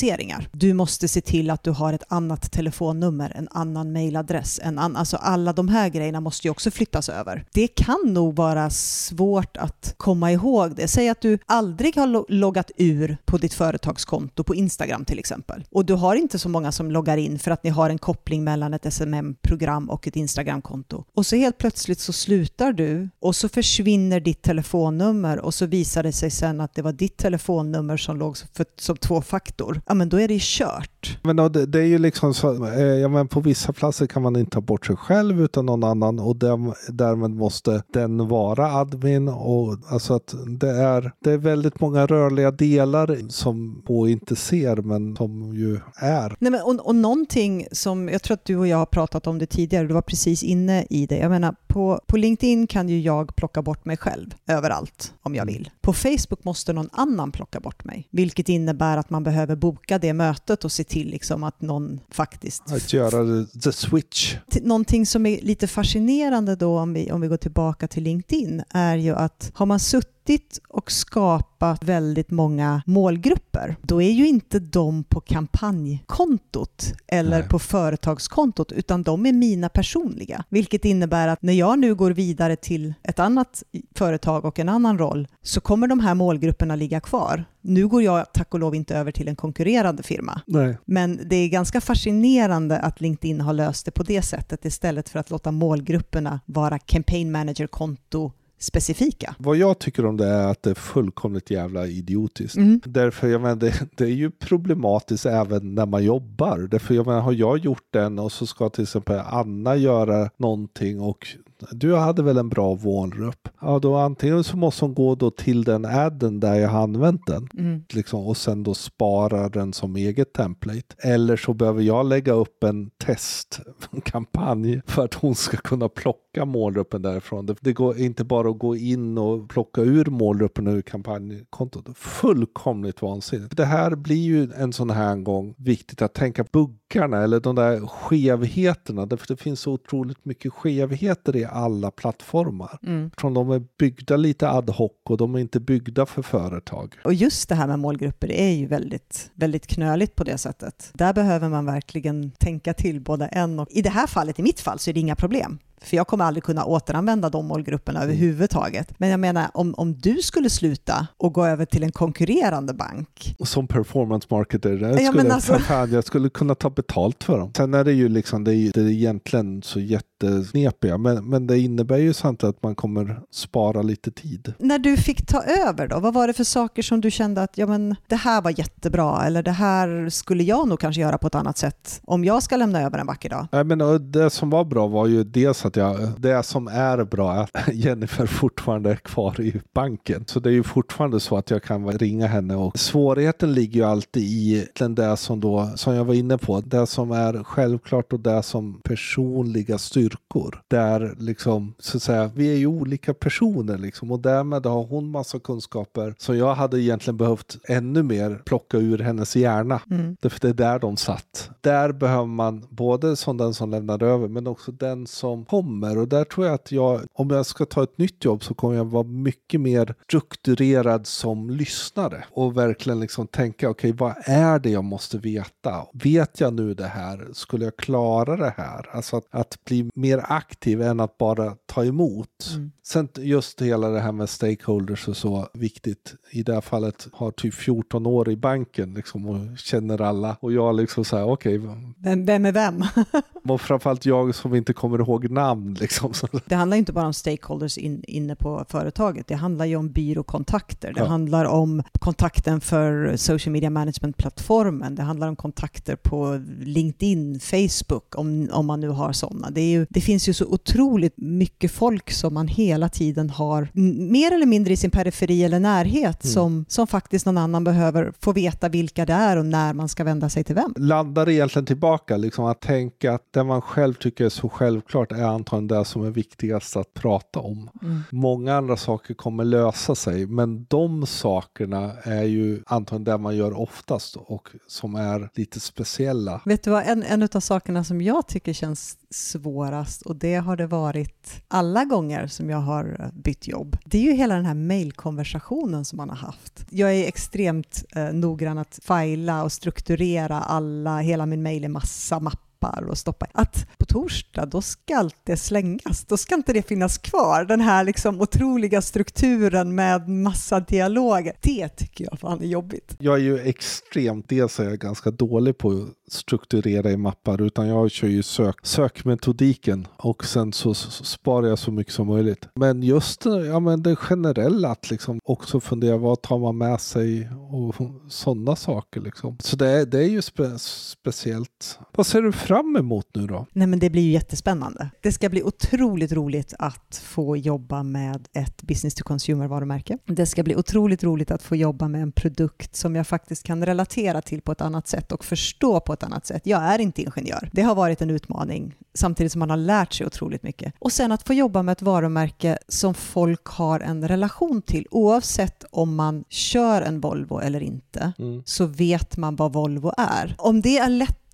tvåfaktorsautentiseringar. 0.00 0.48
Du 0.52 0.74
måste 0.74 1.08
se 1.08 1.20
till 1.20 1.50
att 1.50 1.62
du 1.64 1.70
har 1.70 1.92
ett 1.92 2.02
annat 2.08 2.52
telefonnummer, 2.52 3.32
en 3.36 3.48
annan 3.50 3.92
mejladress. 3.92 4.60
en 4.62 4.78
annan, 4.78 4.96
alltså 4.96 5.16
alla 5.16 5.52
de 5.52 5.68
här 5.68 5.88
grejerna 5.88 6.20
måste 6.20 6.46
ju 6.46 6.50
också 6.50 6.70
flyttas 6.70 7.08
över. 7.08 7.44
Det 7.52 7.68
kan 7.68 8.00
nog 8.06 8.36
vara 8.36 8.70
svårt 8.70 9.56
att 9.56 9.94
komma 9.96 10.32
ihåg 10.32 10.76
det. 10.76 10.88
Säg 10.88 11.08
att 11.08 11.20
du 11.20 11.38
aldrig 11.46 11.96
har 11.96 12.06
lo- 12.06 12.26
loggat 12.28 12.70
ur 12.76 13.16
på 13.24 13.38
ditt 13.38 13.54
företagskonto 13.54 14.44
på 14.44 14.54
Instagram 14.54 15.04
till 15.04 15.18
exempel. 15.18 15.64
Och 15.70 15.84
du 15.84 15.94
har 15.94 16.14
inte 16.14 16.38
så 16.38 16.48
många 16.48 16.72
som 16.72 16.90
loggar 16.90 17.16
in 17.16 17.38
för 17.38 17.50
att 17.50 17.64
ni 17.64 17.70
har 17.70 17.90
en 17.90 17.98
koppling 17.98 18.44
mellan 18.44 18.74
ett 18.74 18.92
SMM-program 18.92 19.90
och 19.90 20.08
ett 20.08 20.16
Instagram-konto. 20.16 21.04
Och 21.14 21.26
så 21.26 21.36
helt 21.36 21.58
plötsligt 21.58 22.00
så 22.00 22.12
slutar 22.12 22.72
du 22.72 23.08
och 23.20 23.36
så 23.36 23.48
försvinner 23.48 24.20
ditt 24.20 24.42
telefonnummer 24.42 25.38
och 25.40 25.54
så 25.54 25.66
visar 25.66 26.02
det 26.02 26.12
sig 26.12 26.30
sen 26.30 26.60
att 26.60 26.74
det 26.74 26.82
var 26.82 26.92
ditt 26.92 27.16
telefonnummer 27.16 27.96
som 27.96 28.16
låg 28.16 28.36
för, 28.54 28.66
som 28.80 28.96
tvåfaktor. 28.96 29.80
Ja, 29.90 29.94
men 29.94 30.08
då 30.08 30.20
är 30.20 30.28
det 30.28 30.40
kört 30.40 30.89
kört. 31.00 31.18
Men 31.22 31.36
det, 31.36 31.66
det 31.66 31.78
är 31.78 31.84
ju 31.84 31.98
liksom 31.98 32.34
så, 32.34 32.66
eh, 32.66 32.82
ja, 32.82 33.08
men 33.08 33.28
på 33.28 33.40
vissa 33.40 33.72
platser 33.72 34.06
kan 34.06 34.22
man 34.22 34.36
inte 34.36 34.50
ta 34.50 34.60
bort 34.60 34.86
sig 34.86 34.96
själv 34.96 35.42
utan 35.42 35.66
någon 35.66 35.84
annan 35.84 36.18
och 36.18 36.36
dem, 36.36 36.74
därmed 36.88 37.30
måste 37.30 37.82
den 37.92 38.28
vara 38.28 38.72
admin. 38.72 39.28
Och, 39.28 39.76
alltså 39.88 40.14
att 40.14 40.34
det, 40.60 40.70
är, 40.70 41.12
det 41.24 41.32
är 41.32 41.38
väldigt 41.38 41.80
många 41.80 42.06
rörliga 42.06 42.50
delar 42.50 43.28
som 43.28 43.82
på 43.86 44.08
inte 44.08 44.36
ser 44.36 44.76
men 44.76 45.16
som 45.16 45.54
ju 45.54 45.80
är. 45.96 46.36
Nej, 46.38 46.50
men, 46.50 46.62
och, 46.62 46.86
och 46.86 46.94
någonting 46.94 47.66
som 47.72 48.08
jag 48.08 48.22
tror 48.22 48.34
att 48.34 48.44
du 48.44 48.56
och 48.56 48.66
jag 48.66 48.76
har 48.76 48.86
pratat 48.86 49.26
om 49.26 49.38
det 49.38 49.46
tidigare, 49.46 49.86
du 49.86 49.94
var 49.94 50.02
precis 50.02 50.42
inne 50.42 50.86
i 50.90 51.06
det. 51.06 51.18
Jag 51.18 51.30
menar, 51.30 51.54
på, 51.66 52.00
på 52.06 52.16
LinkedIn 52.16 52.66
kan 52.66 52.88
ju 52.88 53.00
jag 53.00 53.36
plocka 53.36 53.62
bort 53.62 53.84
mig 53.84 53.96
själv 53.96 54.34
överallt 54.48 55.14
om 55.22 55.34
jag 55.34 55.46
vill. 55.46 55.70
På 55.80 55.92
Facebook 55.92 56.44
måste 56.44 56.72
någon 56.72 56.88
annan 56.92 57.32
plocka 57.32 57.60
bort 57.60 57.84
mig, 57.84 58.08
vilket 58.10 58.48
innebär 58.48 58.96
att 58.96 59.10
man 59.10 59.22
behöver 59.22 59.56
boka 59.56 59.98
det 59.98 60.12
mötet 60.12 60.64
och 60.64 60.72
se 60.72 60.84
till 60.90 61.10
liksom 61.10 61.44
att 61.44 61.60
någon 61.60 62.00
faktiskt 62.10 62.72
Att 62.72 62.92
göra 62.92 63.46
the 63.62 63.72
switch. 63.72 64.36
Någonting 64.62 65.06
som 65.06 65.26
är 65.26 65.40
lite 65.40 65.66
fascinerande 65.66 66.56
då 66.56 66.78
om 66.78 66.92
vi, 66.92 67.12
om 67.12 67.20
vi 67.20 67.28
går 67.28 67.36
tillbaka 67.36 67.88
till 67.88 68.02
LinkedIn 68.02 68.62
är 68.70 68.96
ju 68.96 69.14
att 69.14 69.50
har 69.54 69.66
man 69.66 69.80
suttit 69.80 70.19
och 70.68 70.92
skapat 70.92 71.84
väldigt 71.84 72.30
många 72.30 72.82
målgrupper, 72.86 73.76
då 73.82 74.02
är 74.02 74.10
ju 74.10 74.28
inte 74.28 74.58
de 74.58 75.04
på 75.04 75.20
kampanjkontot 75.20 76.92
eller 77.06 77.38
Nej. 77.38 77.48
på 77.48 77.58
företagskontot, 77.58 78.72
utan 78.72 79.02
de 79.02 79.26
är 79.26 79.32
mina 79.32 79.68
personliga. 79.68 80.44
Vilket 80.48 80.84
innebär 80.84 81.28
att 81.28 81.42
när 81.42 81.52
jag 81.52 81.78
nu 81.78 81.94
går 81.94 82.10
vidare 82.10 82.56
till 82.56 82.94
ett 83.02 83.18
annat 83.18 83.62
företag 83.94 84.44
och 84.44 84.58
en 84.58 84.68
annan 84.68 84.98
roll, 84.98 85.28
så 85.42 85.60
kommer 85.60 85.86
de 85.86 86.00
här 86.00 86.14
målgrupperna 86.14 86.76
ligga 86.76 87.00
kvar. 87.00 87.44
Nu 87.60 87.88
går 87.88 88.02
jag 88.02 88.32
tack 88.32 88.54
och 88.54 88.60
lov 88.60 88.74
inte 88.74 88.96
över 88.96 89.12
till 89.12 89.28
en 89.28 89.36
konkurrerande 89.36 90.02
firma. 90.02 90.40
Nej. 90.46 90.78
Men 90.84 91.20
det 91.26 91.36
är 91.36 91.48
ganska 91.48 91.80
fascinerande 91.80 92.78
att 92.78 93.00
LinkedIn 93.00 93.40
har 93.40 93.52
löst 93.52 93.84
det 93.84 93.90
på 93.90 94.02
det 94.02 94.22
sättet 94.22 94.64
istället 94.64 95.08
för 95.08 95.18
att 95.18 95.30
låta 95.30 95.52
målgrupperna 95.52 96.40
vara 96.46 96.78
campaign 96.78 97.32
manager-konto 97.32 98.32
specifika. 98.60 99.34
Vad 99.38 99.56
jag 99.56 99.78
tycker 99.78 100.06
om 100.06 100.16
det 100.16 100.26
är 100.26 100.48
att 100.48 100.62
det 100.62 100.70
är 100.70 100.74
fullkomligt 100.74 101.50
jävla 101.50 101.86
idiotiskt. 101.86 102.56
Mm. 102.56 102.80
Därför, 102.84 103.28
jag 103.28 103.40
menar, 103.40 103.56
det, 103.56 103.88
det 103.96 104.04
är 104.04 104.08
ju 104.08 104.30
problematiskt 104.30 105.26
även 105.26 105.74
när 105.74 105.86
man 105.86 106.04
jobbar. 106.04 106.58
Därför, 106.58 106.94
jag 106.94 107.06
menar, 107.06 107.20
har 107.20 107.32
jag 107.32 107.58
gjort 107.58 107.86
den 107.90 108.18
och 108.18 108.32
så 108.32 108.46
ska 108.46 108.68
till 108.68 108.82
exempel 108.82 109.20
Anna 109.26 109.76
göra 109.76 110.30
någonting 110.36 111.00
och 111.00 111.26
du 111.70 111.94
hade 111.94 112.22
väl 112.22 112.38
en 112.38 112.48
bra 112.48 112.74
wallrup? 112.74 113.48
Ja, 113.60 113.78
då 113.78 113.96
antingen 113.96 114.44
så 114.44 114.56
måste 114.56 114.84
hon 114.84 114.94
gå 114.94 115.14
då 115.14 115.30
till 115.30 115.64
den 115.64 115.84
adden 115.84 116.40
där 116.40 116.54
jag 116.54 116.68
har 116.68 116.82
använt 116.82 117.26
den 117.26 117.48
Mm. 117.58 117.82
liksom, 117.92 118.26
och 118.26 118.36
sen 118.36 118.62
då 118.62 118.74
spara 118.74 119.48
den 119.48 119.72
som 119.72 119.96
eget 119.96 120.32
template. 120.32 120.94
Eller 120.98 121.36
så 121.36 121.54
behöver 121.54 121.82
jag 121.82 122.06
lägga 122.06 122.32
upp 122.32 122.64
en 122.64 122.90
testkampanj 123.04 124.80
för 124.86 125.04
att 125.04 125.14
hon 125.14 125.34
ska 125.34 125.56
kunna 125.56 125.88
plocka 125.88 126.44
målgruppen 126.44 127.02
därifrån. 127.02 127.56
Det, 127.60 127.72
går 127.72 127.98
inte 127.98 128.24
bara 128.24 128.50
att 128.50 128.58
gå 128.58 128.76
in 128.76 129.18
och 129.18 129.48
plocka 129.48 129.80
ur 129.80 130.04
målgruppen 130.04 130.66
ur 130.66 130.82
kampanjkontot. 130.82 131.88
Fullkomligt 131.94 133.02
vansinnigt. 133.02 133.56
Det 133.56 133.64
här 133.64 133.94
blir 133.94 134.16
ju 134.16 134.52
en 134.56 134.72
sån 134.72 134.90
här 134.90 135.16
gång 135.16 135.54
viktigt 135.58 136.02
att 136.02 136.14
tänka 136.14 136.44
buggarna 136.90 137.22
eller 137.22 137.40
de 137.40 137.54
där 137.54 137.86
skevheterna. 137.86 139.06
Därför 139.06 139.26
det 139.28 139.36
finns 139.36 139.60
så 139.60 139.72
otroligt 139.72 140.24
mycket 140.24 140.52
skevheter 140.52 141.36
i 141.36 141.44
alla 141.44 141.90
plattformar. 141.90 142.78
Mm. 142.86 143.10
Från 143.16 143.34
de 143.34 143.50
är 143.50 143.62
byggda 143.78 144.16
lite 144.16 144.50
ad 144.50 144.72
hoc 144.72 144.92
och 145.04 145.16
de 145.16 145.34
är 145.34 145.38
inte 145.38 145.60
byggda 145.60 146.06
för 146.06 146.22
företag. 146.22 146.94
Och 147.04 147.14
just 147.14 147.48
det 147.48 147.54
här 147.54 147.66
med 147.66 147.78
målgrupper 147.78 148.32
är 148.32 148.50
ju 148.50 148.66
väldigt, 148.66 149.30
väldigt 149.34 149.66
knöligt 149.66 150.16
på 150.16 150.24
det 150.24 150.38
sättet. 150.38 150.90
Där 150.94 151.12
behöver 151.12 151.48
man 151.48 151.66
verkligen 151.66 152.30
tänka 152.30 152.74
till 152.74 153.00
både 153.00 153.26
en 153.26 153.60
och... 153.60 153.66
I 153.70 153.82
det 153.82 153.90
här 153.90 154.06
fallet, 154.06 154.38
i 154.38 154.42
mitt 154.42 154.60
fall, 154.60 154.78
så 154.78 154.90
är 154.90 154.94
det 154.94 155.00
inga 155.00 155.16
problem. 155.16 155.58
För 155.84 155.96
jag 155.96 156.06
kommer 156.06 156.24
aldrig 156.24 156.44
kunna 156.44 156.64
återanvända 156.64 157.28
de 157.30 157.46
målgrupperna 157.46 158.02
överhuvudtaget. 158.02 158.92
Men 158.98 159.08
jag 159.08 159.20
menar, 159.20 159.50
om, 159.54 159.74
om 159.76 159.98
du 159.98 160.16
skulle 160.22 160.50
sluta 160.50 161.06
och 161.16 161.32
gå 161.34 161.46
över 161.46 161.64
till 161.64 161.82
en 161.82 161.92
konkurrerande 161.92 162.74
bank, 162.74 163.36
Som 163.44 163.66
performance 163.66 164.26
marketer, 164.30 164.70
det 164.70 165.02
Ja, 165.02 165.12
skulle, 165.12 165.32
alltså- 165.34 165.54
fan, 165.58 165.92
jag 165.92 166.04
skulle 166.04 166.28
kunna 166.30 166.54
ta 166.54 166.70
betalt 166.70 167.24
för 167.24 167.38
dem. 167.38 167.52
Sen 167.56 167.74
är 167.74 167.84
det 167.84 167.92
ju 167.92 168.08
liksom, 168.08 168.44
det 168.44 168.50
är, 168.50 168.54
ju- 168.54 168.70
det 168.70 168.80
är 168.80 168.88
egentligen 168.88 169.62
så 169.62 169.80
jättesnepiga, 169.80 170.98
men, 170.98 171.28
men 171.28 171.46
det 171.46 171.58
innebär 171.58 171.96
ju 171.98 172.12
samtidigt 172.12 172.56
att 172.56 172.62
man 172.62 172.74
kommer 172.74 173.20
spara 173.32 173.82
lite 173.82 174.10
tid. 174.10 174.54
när 174.58 174.78
du 174.78 174.96
fick 174.96 175.26
ta 175.26 175.42
över 175.42 175.88
då, 175.88 176.00
vad 176.00 176.14
var 176.14 176.26
det 176.26 176.32
för 176.32 176.44
saker 176.44 176.82
som 176.82 177.00
du 177.00 177.10
kände 177.10 177.42
att 177.42 177.58
ja, 177.58 177.66
men, 177.66 177.96
det 178.06 178.16
här 178.16 178.42
var 178.42 178.58
jättebra 178.58 179.26
eller 179.26 179.42
det 179.42 179.50
här 179.50 180.08
skulle 180.08 180.42
jag 180.42 180.68
nog 180.68 180.80
kanske 180.80 181.00
göra 181.02 181.18
på 181.18 181.26
ett 181.26 181.34
annat 181.34 181.58
sätt 181.58 182.00
om 182.04 182.24
jag 182.24 182.42
ska 182.42 182.56
lämna 182.56 182.82
över 182.82 182.98
en 182.98 183.06
vacker 183.06 183.28
dag? 183.30 183.46
Nej, 183.52 183.64
men 183.64 184.10
det 184.12 184.30
som 184.30 184.50
var 184.50 184.64
bra 184.64 184.86
var 184.86 185.06
ju 185.06 185.24
dels 185.24 185.64
att 185.64 185.69
jag, 185.76 185.96
det 186.18 186.42
som 186.42 186.68
är 186.68 187.04
bra 187.04 187.34
är 187.34 187.42
att 187.42 187.68
Jennifer 187.72 188.26
fortfarande 188.26 188.90
är 188.90 188.96
kvar 188.96 189.40
i 189.40 189.60
banken. 189.74 190.24
Så 190.26 190.40
det 190.40 190.50
är 190.50 190.52
ju 190.52 190.62
fortfarande 190.62 191.20
så 191.20 191.36
att 191.36 191.50
jag 191.50 191.62
kan 191.62 191.98
ringa 191.98 192.26
henne 192.26 192.56
och 192.56 192.78
svårigheten 192.78 193.52
ligger 193.52 193.80
ju 193.80 193.86
alltid 193.86 194.22
i 194.22 194.66
den 194.78 194.94
där 194.94 195.16
som 195.16 195.40
då, 195.40 195.70
som 195.74 195.94
jag 195.94 196.04
var 196.04 196.14
inne 196.14 196.38
på, 196.38 196.60
det 196.60 196.86
som 196.86 197.10
är 197.10 197.44
självklart 197.44 198.12
och 198.12 198.20
det 198.20 198.42
som 198.42 198.80
personliga 198.84 199.78
styrkor. 199.78 200.62
Där 200.68 201.14
liksom, 201.18 201.74
så 201.78 201.96
att 201.96 202.02
säga, 202.02 202.30
vi 202.34 202.52
är 202.52 202.56
ju 202.56 202.66
olika 202.66 203.14
personer 203.14 203.78
liksom 203.78 204.12
och 204.12 204.20
därmed 204.20 204.66
har 204.66 204.84
hon 204.84 205.10
massa 205.10 205.38
kunskaper 205.38 206.14
som 206.18 206.36
jag 206.36 206.54
hade 206.54 206.80
egentligen 206.80 207.16
behövt 207.16 207.58
ännu 207.68 208.02
mer 208.02 208.42
plocka 208.44 208.78
ur 208.78 208.98
hennes 208.98 209.36
hjärna. 209.36 209.80
Mm. 209.90 210.16
Därför 210.20 210.40
det 210.40 210.48
är 210.48 210.54
där 210.54 210.78
de 210.78 210.96
satt. 210.96 211.50
Där 211.60 211.92
behöver 211.92 212.26
man 212.26 212.66
både 212.68 213.16
som 213.16 213.36
den 213.36 213.54
som 213.54 213.70
lämnar 213.70 214.02
över 214.02 214.28
men 214.28 214.46
också 214.46 214.72
den 214.72 215.06
som 215.06 215.44
kommer. 215.60 215.98
Och 215.98 216.08
där 216.08 216.24
tror 216.24 216.46
jag 216.46 216.54
att 216.54 216.72
jag, 216.72 217.00
om 217.12 217.30
jag 217.30 217.46
ska 217.46 217.64
ta 217.64 217.82
ett 217.82 217.98
nytt 217.98 218.24
jobb 218.24 218.44
så 218.44 218.54
kommer 218.54 218.74
jag 218.74 218.84
vara 218.84 219.04
mycket 219.04 219.60
mer 219.60 219.94
strukturerad 220.06 221.06
som 221.06 221.50
lyssnare. 221.50 222.24
Och 222.30 222.56
verkligen 222.56 223.00
liksom 223.00 223.26
tänka, 223.26 223.70
okej 223.70 223.92
vad 223.92 224.14
är 224.24 224.58
det 224.58 224.70
jag 224.70 224.84
måste 224.84 225.18
veta? 225.18 225.86
Vet 225.92 226.40
jag 226.40 226.54
nu 226.54 226.74
det 226.74 226.86
här? 226.86 227.28
Skulle 227.32 227.64
jag 227.64 227.76
klara 227.76 228.36
det 228.36 228.54
här? 228.56 228.88
Alltså 228.92 229.16
att, 229.16 229.24
att 229.30 229.64
bli 229.64 229.90
mer 229.94 230.24
aktiv 230.28 230.82
än 230.82 231.00
att 231.00 231.18
bara 231.18 231.54
ta 231.66 231.84
emot. 231.84 232.50
Mm. 232.54 232.70
Sen 232.82 233.08
just 233.16 233.62
hela 233.62 233.88
det 233.88 234.00
här 234.00 234.12
med 234.12 234.28
stakeholders 234.28 235.08
och 235.08 235.16
så 235.16 235.48
viktigt. 235.54 236.14
I 236.30 236.42
det 236.42 236.54
här 236.54 236.60
fallet 236.60 237.08
har 237.12 237.30
typ 237.30 237.54
14 237.54 238.06
år 238.06 238.30
i 238.30 238.36
banken 238.36 238.94
liksom 238.94 239.28
och 239.28 239.58
känner 239.58 240.00
alla. 240.00 240.36
Och 240.40 240.52
jag 240.52 240.76
liksom 240.76 241.04
så 241.04 241.16
här, 241.16 241.24
okej. 241.24 241.58
Vem, 241.98 242.26
vem 242.26 242.46
är 242.46 242.52
vem? 242.52 242.84
och 243.48 243.60
framförallt 243.60 244.06
jag 244.06 244.34
som 244.34 244.54
inte 244.54 244.72
kommer 244.72 244.98
ihåg 244.98 245.30
namn 245.30 245.49
liksom. 245.80 246.14
Så, 246.14 246.28
Det 246.46 246.54
handlar 246.54 246.76
inte 246.76 246.92
bara 246.92 247.06
om 247.06 247.12
stakeholders 247.14 247.78
in, 247.78 248.04
inne 248.08 248.36
på 248.36 248.64
företaget, 248.68 249.26
det 249.26 249.34
handlar 249.34 249.64
ju 249.64 249.76
om 249.76 249.92
byråkontakter. 249.92 250.92
Det 250.94 251.00
Ja. 251.00 251.06
handlar 251.06 251.44
om 251.44 251.82
kontakten 251.98 252.60
för 252.60 253.16
social 253.16 253.52
media 253.52 253.70
management-plattformen. 253.70 254.94
Det 254.94 255.02
handlar 255.02 255.28
om 255.28 255.36
kontakter 255.36 255.96
på 255.96 256.40
LinkedIn, 256.60 257.40
Facebook, 257.40 258.18
om, 258.18 258.48
om 258.52 258.66
man 258.66 258.80
nu 258.80 258.88
har 258.88 259.12
sådana. 259.12 259.50
Det, 259.50 259.70
ju, 259.70 259.86
det 259.90 260.00
finns 260.00 260.28
ju 260.28 260.32
så 260.32 260.44
otroligt 260.46 261.14
mycket 261.16 261.70
folk 261.70 262.10
som 262.10 262.34
man 262.34 262.48
hela 262.48 262.88
tiden 262.88 263.30
har, 263.30 263.68
mer 264.10 264.32
eller 264.34 264.46
mindre 264.46 264.72
i 264.72 264.76
sin 264.76 264.90
periferi 264.90 265.44
eller 265.44 265.60
närhet, 265.60 266.00
Mm. 266.24 266.32
som, 266.32 266.64
som 266.68 266.86
faktiskt 266.86 267.26
någon 267.26 267.38
annan 267.38 267.64
behöver 267.64 268.12
få 268.20 268.32
veta 268.32 268.68
vilka 268.68 269.06
det 269.06 269.12
är 269.12 269.36
och 269.36 269.46
när 269.46 269.72
man 269.74 269.88
ska 269.88 270.04
vända 270.04 270.28
sig 270.28 270.44
till 270.44 270.54
vem. 270.54 270.74
landar 270.76 271.28
egentligen 271.28 271.66
tillbaka, 271.66 272.16
liksom 272.16 272.44
att 272.44 272.60
tänka 272.60 273.12
att 273.14 273.32
det 273.32 273.44
man 273.44 273.62
själv 273.62 273.94
tycker 273.94 274.24
är 274.24 274.28
så 274.28 274.48
självklart 274.48 275.12
är 275.12 275.22
antagligen 275.40 275.78
det 275.78 275.84
som 275.84 276.04
är 276.04 276.10
viktigast 276.10 276.76
att 276.76 276.94
prata 276.94 277.40
om. 277.40 277.70
Många 278.10 278.54
andra 278.56 278.76
saker 278.76 279.14
kommer 279.14 279.44
lösa 279.44 279.94
sig, 279.94 280.26
men 280.26 280.64
de 280.64 281.06
sakerna 281.06 281.92
är 282.02 282.24
ju 282.24 282.62
antagligen 282.66 283.04
det 283.04 283.18
man 283.18 283.36
gör 283.36 283.58
oftast 283.58 284.16
och 284.16 284.48
som 284.66 284.94
är 284.94 285.30
lite 285.34 285.60
speciella. 285.60 286.40
Vet 286.44 286.64
du 286.64 286.70
vad, 286.70 286.86
en, 286.86 287.02
en 287.02 287.22
av 287.22 287.40
sakerna 287.40 287.84
som 287.84 288.00
jag 288.00 288.28
tycker 288.28 288.52
känns 288.52 288.96
svårast, 289.10 290.02
och 290.02 290.16
det 290.16 290.34
har 290.34 290.56
det 290.56 290.66
varit 290.66 291.42
alla 291.48 291.84
gånger 291.84 292.26
som 292.26 292.50
jag 292.50 292.58
har 292.58 293.10
bytt 293.12 293.48
jobb, 293.48 293.76
det 293.84 293.98
är 293.98 294.02
ju 294.02 294.12
hela 294.12 294.34
den 294.34 294.46
här 294.46 294.54
mejlkonversationen 294.54 295.84
som 295.84 295.96
man 295.96 296.10
har 296.10 296.16
haft. 296.16 296.66
Jag 296.70 296.94
är 296.94 297.08
extremt 297.08 297.84
eh, 297.96 298.12
noggrann 298.12 298.58
att 298.58 298.78
fila 298.82 299.42
och 299.44 299.52
strukturera 299.52 300.40
alla, 300.40 300.98
hela 300.98 301.26
min 301.26 301.42
mejl 301.42 301.64
i 301.64 301.68
massa 301.68 302.20
mappar 302.20 302.49
och 302.68 302.98
stoppa. 302.98 303.26
Att 303.32 303.66
på 303.78 303.84
torsdag, 303.84 304.46
då 304.46 304.62
ska 304.62 304.96
allt 304.96 305.16
det 305.24 305.36
slängas. 305.36 306.04
Då 306.04 306.16
ska 306.16 306.34
inte 306.34 306.52
det 306.52 306.62
finnas 306.62 306.98
kvar, 306.98 307.44
den 307.44 307.60
här 307.60 307.84
liksom 307.84 308.20
otroliga 308.20 308.82
strukturen 308.82 309.74
med 309.74 310.08
massa 310.08 310.60
dialoger. 310.60 311.36
Det 311.40 311.68
tycker 311.68 312.04
jag 312.10 312.20
fan 312.20 312.42
är 312.42 312.46
jobbigt. 312.46 312.96
Jag 312.98 313.14
är 313.14 313.22
ju 313.22 313.38
extremt, 313.38 314.28
dels 314.28 314.60
är 314.60 314.64
jag 314.64 314.78
ganska 314.78 315.10
dålig 315.10 315.58
på 315.58 315.88
strukturera 316.12 316.90
i 316.90 316.96
mappar, 316.96 317.42
utan 317.42 317.68
jag 317.68 317.90
kör 317.90 318.08
ju 318.08 318.22
sök, 318.22 318.66
sökmetodiken 318.66 319.86
och 319.96 320.24
sen 320.24 320.52
så 320.52 320.74
så 320.74 321.04
sparar 321.04 321.46
jag 321.46 321.58
så 321.58 321.70
mycket 321.70 321.92
som 321.92 322.06
möjligt. 322.06 322.48
Men 322.54 322.82
just 322.82 323.24
ja, 323.24 323.60
men 323.60 323.82
det 323.82 323.96
generella 323.96 324.68
att 324.68 324.90
liksom 324.90 325.20
också 325.24 325.60
fundera 325.60 325.96
vad 325.96 326.22
tar 326.22 326.38
man 326.38 326.58
med 326.58 326.80
sig 326.80 327.30
och 327.50 327.74
sådana 328.08 328.56
saker 328.56 329.00
liksom. 329.00 329.36
Så 329.40 329.56
det 329.56 329.68
är, 329.68 329.86
det 329.86 329.98
är 329.98 330.08
ju 330.08 330.22
spe, 330.22 330.58
speciellt. 330.58 331.78
Vad 331.92 332.06
ser 332.06 332.22
du 332.22 332.32
fram 332.32 332.76
emot 332.76 333.06
nu 333.14 333.26
då? 333.26 333.46
Nej 333.52 333.66
men 333.66 333.78
det 333.78 333.90
blir 333.90 334.02
ju 334.02 334.10
jättespännande. 334.10 334.90
Det 335.02 335.12
ska 335.12 335.28
bli 335.28 335.42
otroligt 335.42 336.12
roligt 336.12 336.54
att 336.58 337.02
få 337.04 337.36
jobba 337.36 337.82
med 337.82 338.28
ett 338.32 338.62
business 338.62 338.94
to 338.94 339.04
consumer 339.04 339.48
varumärke. 339.48 339.98
Det 340.06 340.26
ska 340.26 340.42
bli 340.42 340.56
otroligt 340.56 341.04
roligt 341.04 341.30
att 341.30 341.42
få 341.42 341.56
jobba 341.56 341.88
med 341.88 342.02
en 342.02 342.12
produkt 342.12 342.76
som 342.76 342.96
jag 342.96 343.06
faktiskt 343.06 343.42
kan 343.42 343.66
relatera 343.66 344.22
till 344.22 344.40
på 344.40 344.52
ett 344.52 344.60
annat 344.60 344.88
sätt 344.88 345.12
och 345.12 345.24
förstå 345.24 345.80
på 345.80 345.92
ett 345.92 345.99
annat 346.02 346.26
sätt. 346.26 346.42
Jag 346.46 346.62
är 346.62 346.78
inte 346.78 347.02
ingenjör. 347.02 347.48
Det 347.52 347.62
har 347.62 347.74
varit 347.74 348.02
en 348.02 348.10
utmaning 348.10 348.74
samtidigt 348.94 349.32
som 349.32 349.38
man 349.38 349.50
har 349.50 349.56
lärt 349.56 349.92
sig 349.92 350.06
otroligt 350.06 350.42
mycket. 350.42 350.74
Och 350.78 350.92
sen 350.92 351.12
att 351.12 351.22
få 351.26 351.34
jobba 351.34 351.62
med 351.62 351.72
ett 351.72 351.82
varumärke 351.82 352.58
som 352.68 352.94
folk 352.94 353.44
har 353.46 353.80
en 353.80 354.08
relation 354.08 354.62
till 354.62 354.86
oavsett 354.90 355.64
om 355.70 355.94
man 355.94 356.24
kör 356.28 356.82
en 356.82 357.00
Volvo 357.00 357.40
eller 357.40 357.60
inte 357.62 358.12
Mm. 358.18 358.42
så 358.46 358.66
vet 358.66 359.16
man 359.16 359.36
vad 359.36 359.52
Volvo 359.52 359.92
är. 359.98 360.34
Om 360.38 360.60
det 360.60 360.78
är 360.78 360.88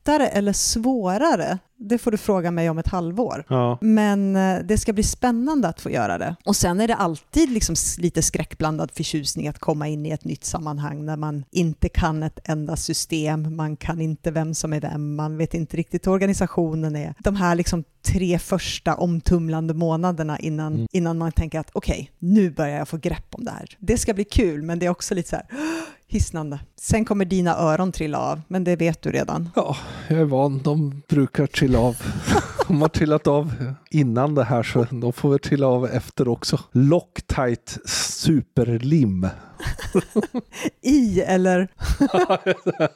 lättare 0.06 0.26
eller 0.26 0.52
svårare, 0.52 1.58
det 1.78 1.98
får 1.98 2.10
du 2.10 2.16
fråga 2.16 2.50
mig 2.50 2.70
om 2.70 2.78
ett 2.78 2.88
halvår. 2.88 3.44
Ja. 3.48 3.78
Men 3.80 4.36
eh, 4.36 4.58
det 4.64 4.78
ska 4.78 4.92
bli 4.92 5.02
spännande 5.02 5.68
att 5.68 5.80
få 5.80 5.90
göra 5.90 6.18
det. 6.18 6.36
Och 6.44 6.56
sen 6.56 6.80
är 6.80 6.88
det 6.88 6.94
alltid 6.94 7.50
liksom 7.50 7.76
lite 7.98 8.22
skräckblandad 8.22 8.90
förtjusning 8.94 9.48
att 9.48 9.58
komma 9.58 9.88
in 9.88 10.06
i 10.06 10.10
ett 10.10 10.24
nytt 10.24 10.44
sammanhang 10.44 11.04
när 11.04 11.16
man 11.16 11.44
inte 11.50 11.88
kan 11.88 12.22
ett 12.22 12.48
enda 12.48 12.76
system, 12.76 13.56
man 13.56 13.76
kan 13.76 14.00
inte 14.00 14.30
vem 14.30 14.54
som 14.54 14.72
är 14.72 14.80
vem, 14.80 15.14
man 15.16 15.36
vet 15.36 15.54
inte 15.54 15.76
riktigt 15.76 16.06
hur 16.06 16.12
organisationen 16.12 16.96
är. 16.96 17.14
De 17.18 17.36
här 17.36 17.54
liksom 17.54 17.84
tre 18.02 18.38
första 18.38 18.94
omtumlande 18.94 19.74
månaderna 19.74 20.38
innan, 20.38 20.74
Mm. 20.74 20.86
innan 20.92 21.18
man 21.18 21.32
tänker 21.32 21.60
att 21.60 21.70
okej, 21.72 22.10
nu 22.18 22.50
börjar 22.50 22.78
jag 22.78 22.88
få 22.88 22.96
grepp 22.96 23.34
om 23.34 23.44
det 23.44 23.50
här. 23.50 23.76
Det 23.78 23.98
ska 23.98 24.14
bli 24.14 24.24
kul, 24.24 24.62
men 24.62 24.78
det 24.78 24.86
är 24.86 24.90
också 24.90 25.14
lite 25.14 25.28
så 25.28 25.36
här 25.36 25.46
hisnande. 26.08 26.60
Sen 26.80 27.04
kommer 27.04 27.24
dina 27.24 27.56
öron 27.56 27.92
trilla 27.92 28.18
av, 28.18 28.40
men 28.48 28.64
det 28.64 28.76
vet 28.76 29.02
du 29.02 29.10
redan. 29.12 29.50
ja, 29.54 29.76
jag 30.08 30.18
är 30.18 30.24
van. 30.24 30.58
De 30.58 31.02
brukar 31.08 31.46
trilla 31.46 31.78
av. 31.78 31.96
De 32.68 32.82
har 32.82 32.88
trillat 32.88 33.26
av 33.26 33.74
innan 33.90 34.34
det 34.34 34.44
här 34.44 34.62
så 34.62 34.86
de 34.90 35.12
får 35.12 35.30
väl 35.30 35.38
trilla 35.38 35.66
av 35.66 35.86
efter 35.86 36.28
också. 36.28 36.60
Loctite 36.72 37.72
superlim. 37.88 39.28
I 40.82 41.20
eller? 41.20 41.68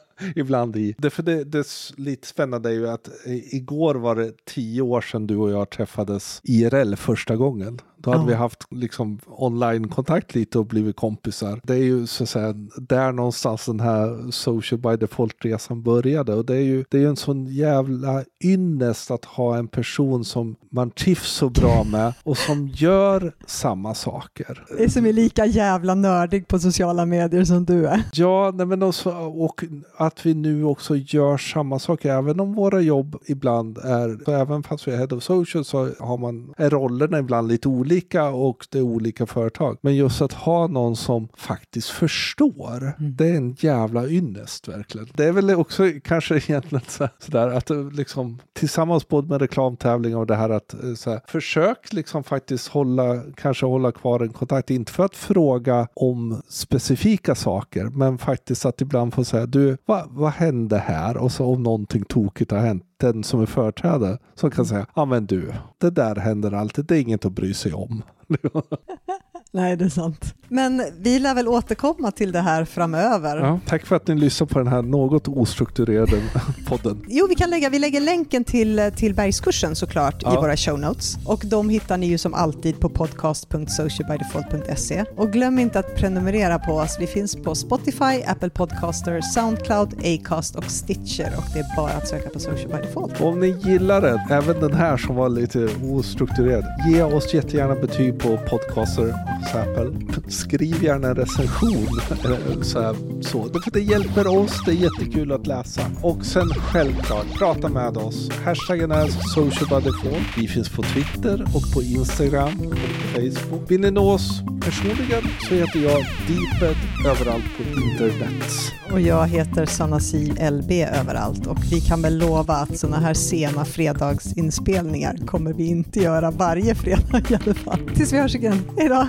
Ibland 0.37 0.77
i. 0.77 0.95
Det, 0.99 1.11
för 1.11 1.23
det, 1.23 1.45
det 1.45 1.67
lite 1.97 2.27
spännande 2.27 2.69
är 2.69 2.75
ju 2.75 2.89
att 2.89 3.09
igår 3.27 3.95
var 3.95 4.17
det 4.17 4.33
tio 4.45 4.83
år 4.83 5.01
sedan 5.01 5.27
du 5.27 5.37
och 5.37 5.51
jag 5.51 5.71
träffades 5.71 6.41
IRL 6.45 6.95
första 6.97 7.37
gången. 7.37 7.81
Då 8.03 8.11
hade 8.11 8.23
ja. 8.23 8.27
vi 8.27 8.35
haft 8.35 8.67
liksom 8.71 9.19
online-kontakt 9.27 10.35
lite 10.35 10.59
och 10.59 10.67
blivit 10.67 10.97
kompisar. 10.97 11.61
Det 11.63 11.75
är 11.75 11.85
ju 11.85 12.07
så 12.07 12.23
att 12.23 12.29
säga 12.29 12.55
där 12.77 13.13
någonstans 13.13 13.67
den 13.67 13.81
här 13.81 14.31
social 14.31 14.81
by 14.81 15.07
default-resan 15.07 15.83
började. 15.83 16.35
Och 16.35 16.45
det 16.45 16.57
är 16.57 16.63
ju 16.63 16.85
det 16.91 17.03
är 17.03 17.07
en 17.07 17.17
sån 17.17 17.47
jävla 17.47 18.25
ynnest 18.45 19.11
att 19.11 19.25
ha 19.25 19.57
en 19.57 19.69
person 19.69 20.25
som 20.25 20.57
man 20.71 20.91
trivs 20.91 21.29
så 21.29 21.49
bra 21.49 21.85
med 21.85 22.13
och 22.23 22.39
som 22.39 22.69
gör 22.69 23.33
samma 23.47 23.95
saker. 23.95 24.65
Det 24.77 24.85
är 24.85 24.89
som 24.89 25.07
är 25.07 25.13
lika 25.13 25.47
jävla 25.47 25.95
nördig 25.95 26.49
på 26.49 26.59
sociala 26.59 27.07
medier 27.07 27.45
som 27.45 27.65
du 27.65 27.87
är. 27.87 28.03
Ja, 28.13 28.53
nej 28.55 28.67
men 28.67 28.83
också, 28.83 29.11
och 29.17 29.65
att 29.97 30.10
vi 30.27 30.35
nu 30.35 30.65
också 30.65 30.97
gör 30.97 31.37
samma 31.37 31.79
saker. 31.79 32.11
Även 32.11 32.41
om 32.41 32.55
våra 32.55 32.81
jobb 32.81 33.17
ibland 33.27 33.79
är, 33.79 34.25
så 34.25 34.33
även 34.33 34.63
fast 34.63 34.89
vi 34.89 34.93
är 34.93 34.97
head 34.97 35.17
of 35.17 35.23
social 35.23 35.65
så 35.65 35.89
har 35.99 36.19
man, 36.19 36.55
är 36.57 36.71
rollerna 36.71 37.19
ibland 37.19 37.49
lite 37.49 37.69
olika 37.69 38.29
och 38.29 38.67
det 38.71 38.79
är 38.79 38.83
olika 38.83 39.27
företag. 39.27 39.79
Men 39.81 39.97
just 39.97 40.23
att 40.23 40.33
ha 40.33 40.67
någon 40.67 40.97
som 40.97 41.29
faktiskt 41.37 41.89
förstår, 41.89 42.95
mm. 42.99 43.17
det 43.17 43.27
är 43.29 43.37
en 43.37 43.57
jävla 43.59 44.07
ynnest 44.07 44.69
verkligen. 44.69 45.09
Det 45.15 45.25
är 45.25 45.33
väl 45.33 45.51
också 45.51 45.85
kanske 46.05 46.35
egentligen 46.49 46.85
så, 46.89 47.09
sådär 47.19 47.49
att 47.49 47.71
liksom 47.93 48.39
tillsammans 48.53 49.09
både 49.09 49.29
med 49.29 49.41
reklamtävlingar 49.41 50.19
och 50.19 50.27
det 50.27 50.37
här 50.37 50.51
att 50.51 50.75
så 50.97 51.11
här, 51.11 51.21
försök 51.27 51.93
liksom 51.93 52.25
faktiskt 52.25 52.69
hålla, 52.69 53.23
kanske 53.37 53.67
hålla 53.67 53.93
kvar 53.93 54.21
en 54.21 54.33
kontakt, 54.33 54.71
inte 54.71 54.93
för 54.93 55.05
att 55.05 55.17
fråga 55.17 55.89
om 55.95 56.43
specifika 56.49 57.35
saker, 57.35 57.85
men 57.85 58.19
faktiskt 58.19 58.67
att 58.67 58.81
ibland 58.81 59.15
få 59.15 59.25
säga 59.25 59.47
du, 59.47 59.77
vad, 59.87 60.00
vad 60.09 60.33
hände 60.33 60.79
här? 60.79 61.17
Och 61.17 61.33
så 61.33 61.47
om 61.47 61.63
någonting 61.63 62.05
tokigt 62.05 62.51
har 62.51 62.59
hänt, 62.59 62.85
den 62.97 63.25
som 63.25 63.41
är 63.41 63.47
företrädare 63.47 64.19
som 64.35 64.51
kan 64.51 64.67
säga, 64.67 64.87
ja 64.95 65.05
men 65.05 65.27
du, 65.27 65.53
det 65.79 65.91
där 65.91 66.17
händer 66.17 66.53
alltid, 66.53 66.85
det 66.85 66.97
är 66.97 67.01
inget 67.01 67.25
att 67.25 67.33
bry 67.33 67.55
sig 67.55 67.73
om. 67.73 68.03
Nej, 69.53 69.77
det 69.77 69.85
är 69.85 69.89
sant. 69.89 70.35
Men 70.49 70.83
vi 70.99 71.19
lär 71.19 71.35
väl 71.35 71.49
återkomma 71.49 72.11
till 72.11 72.33
det 72.33 72.41
här 72.41 72.65
framöver. 72.65 73.37
Ja, 73.37 73.61
tack 73.67 73.87
för 73.87 73.97
att 73.97 74.07
ni 74.07 74.15
lyssnar 74.15 74.47
på 74.47 74.59
den 74.59 74.69
här 74.69 74.83
något 74.83 75.29
ostrukturerade 75.29 76.23
podden. 76.69 77.05
Jo, 77.09 77.27
vi 77.29 77.35
kan 77.35 77.51
lägga, 77.51 77.69
vi 77.69 77.79
lägger 77.79 78.01
länken 78.01 78.45
till, 78.45 78.91
till 78.97 79.15
bergskursen 79.15 79.77
såklart 79.77 80.15
ja. 80.21 80.35
i 80.35 80.37
våra 80.37 80.57
show 80.57 80.79
notes. 80.79 81.19
Och 81.27 81.43
de 81.45 81.69
hittar 81.69 81.97
ni 81.97 82.07
ju 82.07 82.19
som 82.19 82.35
alltid 82.35 82.81
på 82.81 82.89
podcast.socialbydefault.se. 82.89 85.05
Och 85.17 85.33
glöm 85.33 85.59
inte 85.59 85.79
att 85.79 85.95
prenumerera 85.95 86.59
på 86.59 86.73
oss. 86.73 86.97
Vi 87.01 87.07
finns 87.07 87.37
på 87.37 87.55
Spotify, 87.55 88.23
Apple 88.27 88.51
Podcaster, 88.51 89.21
Soundcloud, 89.21 89.95
Acast 90.05 90.57
och 90.57 90.65
Stitcher. 90.65 91.33
Och 91.37 91.45
det 91.55 91.59
är 91.59 91.77
bara 91.77 91.93
att 91.93 92.09
söka 92.09 92.29
på 92.29 92.39
Social 92.39 92.69
by 92.69 92.77
Default. 92.77 93.21
Om 93.21 93.41
ni 93.41 93.57
gillar 93.65 94.01
den, 94.01 94.19
även 94.31 94.61
den 94.61 94.75
här 94.75 94.97
som 94.97 95.17
var 95.17 95.29
lite 95.29 95.69
ostrukturerad, 95.83 96.65
ge 96.89 97.03
oss 97.03 97.35
jättegärna 97.35 97.75
betyg 97.75 98.19
på 98.19 98.37
podcaster 98.37 99.40
Apple. 99.47 99.93
Skriv 100.29 100.85
gärna 100.85 101.09
en 101.09 101.15
recension. 101.15 102.01
Eh, 102.11 102.63
så, 102.63 102.81
här, 102.81 103.23
så. 103.23 103.49
Det 103.73 103.81
hjälper 103.81 104.27
oss, 104.27 104.65
det 104.67 104.71
är 104.71 104.75
jättekul 104.75 105.33
att 105.33 105.47
läsa. 105.47 105.83
Och 106.03 106.25
sen 106.25 106.49
självklart, 106.49 107.27
prata 107.39 107.69
med 107.69 107.97
oss. 107.97 108.31
Hashtaggen 108.45 108.91
är 108.91 109.07
socialbodyphone. 109.07 110.25
Vi 110.37 110.49
finns 110.49 110.69
på 110.69 110.83
Twitter 110.83 111.43
och 111.43 111.73
på 111.75 111.83
Instagram 111.83 112.61
och 112.61 112.71
på 112.71 113.21
Facebook. 113.21 113.71
Vill 113.71 113.81
ni 113.81 113.91
nå 113.91 114.11
oss 114.11 114.43
personligen 114.65 115.23
så 115.49 115.55
heter 115.55 115.81
jag 115.81 116.07
Deeped 116.29 116.77
överallt 117.07 117.45
på 117.57 117.81
internet. 117.81 118.80
Och 118.93 119.01
jag 119.01 119.29
heter 119.29 119.67
Sanna 119.67 120.01
Sanasi 120.01 120.51
LB 120.51 120.71
överallt 120.73 121.47
och 121.47 121.59
vi 121.71 121.81
kan 121.81 122.03
väl 122.03 122.19
lova 122.19 122.55
att 122.55 122.79
sådana 122.79 122.99
här 122.99 123.15
sena 123.15 123.65
fredagsinspelningar 123.65 125.17
kommer 125.27 125.53
vi 125.53 125.67
inte 125.67 126.01
göra 126.01 126.31
varje 126.31 126.75
fredag 126.75 127.23
i 127.31 127.35
alla 127.35 127.55
fall. 127.55 127.91
Tills 127.97 128.13
vi 128.13 128.19
hörs 128.19 128.35
igen. 128.35 128.63
Hej 128.77 128.89
då! 128.89 129.07